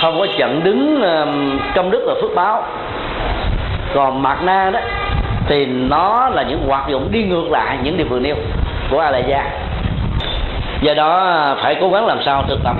[0.00, 1.02] không có chặn đứng
[1.74, 2.62] công đức và phước báo.
[3.94, 4.80] Còn mạt na đó
[5.46, 8.36] thì nó là những hoạt dụng đi ngược lại những điều vừa nêu
[8.90, 9.44] của a la gia
[10.82, 12.76] do đó phải cố gắng làm sao thực tập.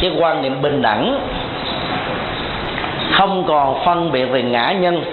[0.00, 1.20] Cái quan niệm bình đẳng
[3.12, 5.04] không còn phân biệt về ngã nhân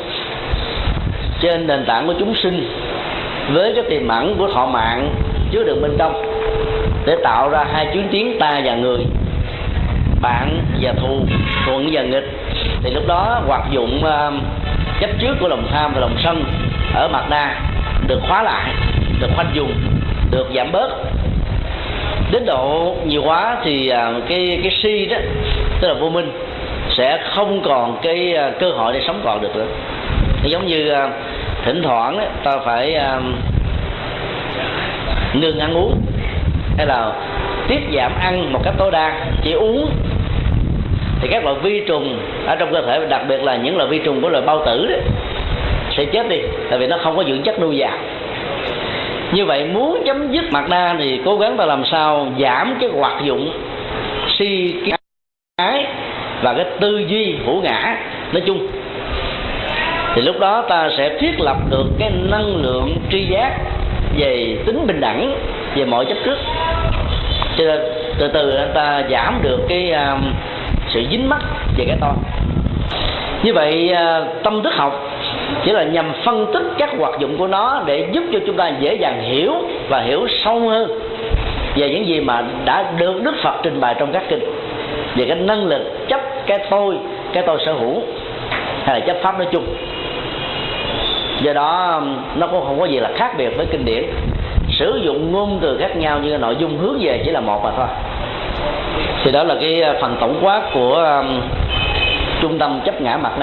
[1.42, 2.70] trên nền tảng của chúng sinh
[3.54, 5.10] với cái tiềm ẩn của thọ mạng
[5.52, 6.24] chứa đựng bên trong
[7.06, 9.06] để tạo ra hai chuyến tiến ta và người
[10.22, 11.20] bạn và thù
[11.66, 12.32] thuận và nghịch.
[12.84, 14.34] Thì lúc đó hoạt dụng uh,
[15.00, 16.44] chấp trước của lòng tham và lòng sân
[16.96, 17.56] ở mặt đa
[18.08, 18.74] được khóa lại
[19.20, 19.74] được khoanh dùng
[20.32, 20.90] được giảm bớt.
[22.32, 25.18] Đến độ nhiều quá thì à, cái cái si đó
[25.82, 26.32] tức là vô minh
[26.90, 29.66] sẽ không còn cái à, cơ hội để sống còn được nữa.
[30.44, 31.10] Giống như à,
[31.66, 33.00] thỉnh thoảng ấy, ta phải
[35.34, 36.02] ngừng ăn uống
[36.78, 37.12] hay là
[37.68, 39.92] tiết giảm ăn một cách tối đa chỉ uống.
[41.22, 44.00] Thì các loại vi trùng ở trong cơ thể đặc biệt là những loại vi
[44.00, 45.02] trùng của loại bao tử đấy
[45.98, 46.38] sẽ chết đi
[46.70, 47.98] tại vì nó không có dưỡng chất nuôi dài
[49.32, 52.90] như vậy muốn chấm dứt mặt đa thì cố gắng ta làm sao giảm cái
[52.90, 53.52] hoạt dụng
[54.38, 54.74] si
[55.58, 55.86] cái
[56.42, 57.98] và cái tư duy hữu ngã.
[58.32, 58.68] Nói chung
[60.16, 63.58] thì lúc đó ta sẽ thiết lập được cái năng lượng tri giác
[64.18, 65.36] về tính bình đẳng
[65.76, 66.38] về mọi chấp trước.
[67.58, 67.80] Cho nên
[68.20, 70.20] từ từ ta giảm được cái uh,
[70.90, 71.42] sự dính mắc
[71.78, 72.14] về cái to.
[73.44, 75.07] Như vậy uh, tâm thức học
[75.68, 78.72] chỉ là nhằm phân tích các hoạt dụng của nó để giúp cho chúng ta
[78.80, 79.54] dễ dàng hiểu
[79.90, 81.00] và hiểu sâu hơn
[81.76, 84.40] về những gì mà đã được đức phật trình bày trong các kinh.
[85.16, 86.98] Về cái năng lực chấp cái tôi
[87.34, 88.02] cái tôi sở hữu
[88.84, 89.66] hay là chấp pháp nói chung.
[91.42, 92.02] Do đó
[92.36, 94.04] nó cũng không có gì là khác biệt với kinh điển.
[94.72, 97.72] Sử dụng ngôn từ khác nhau nhưng nội dung hướng về chỉ là một mà
[97.78, 97.88] thôi.
[99.24, 101.42] Thì đó là cái phần tổng quát của um,
[102.42, 103.32] trung tâm chấp ngã mặt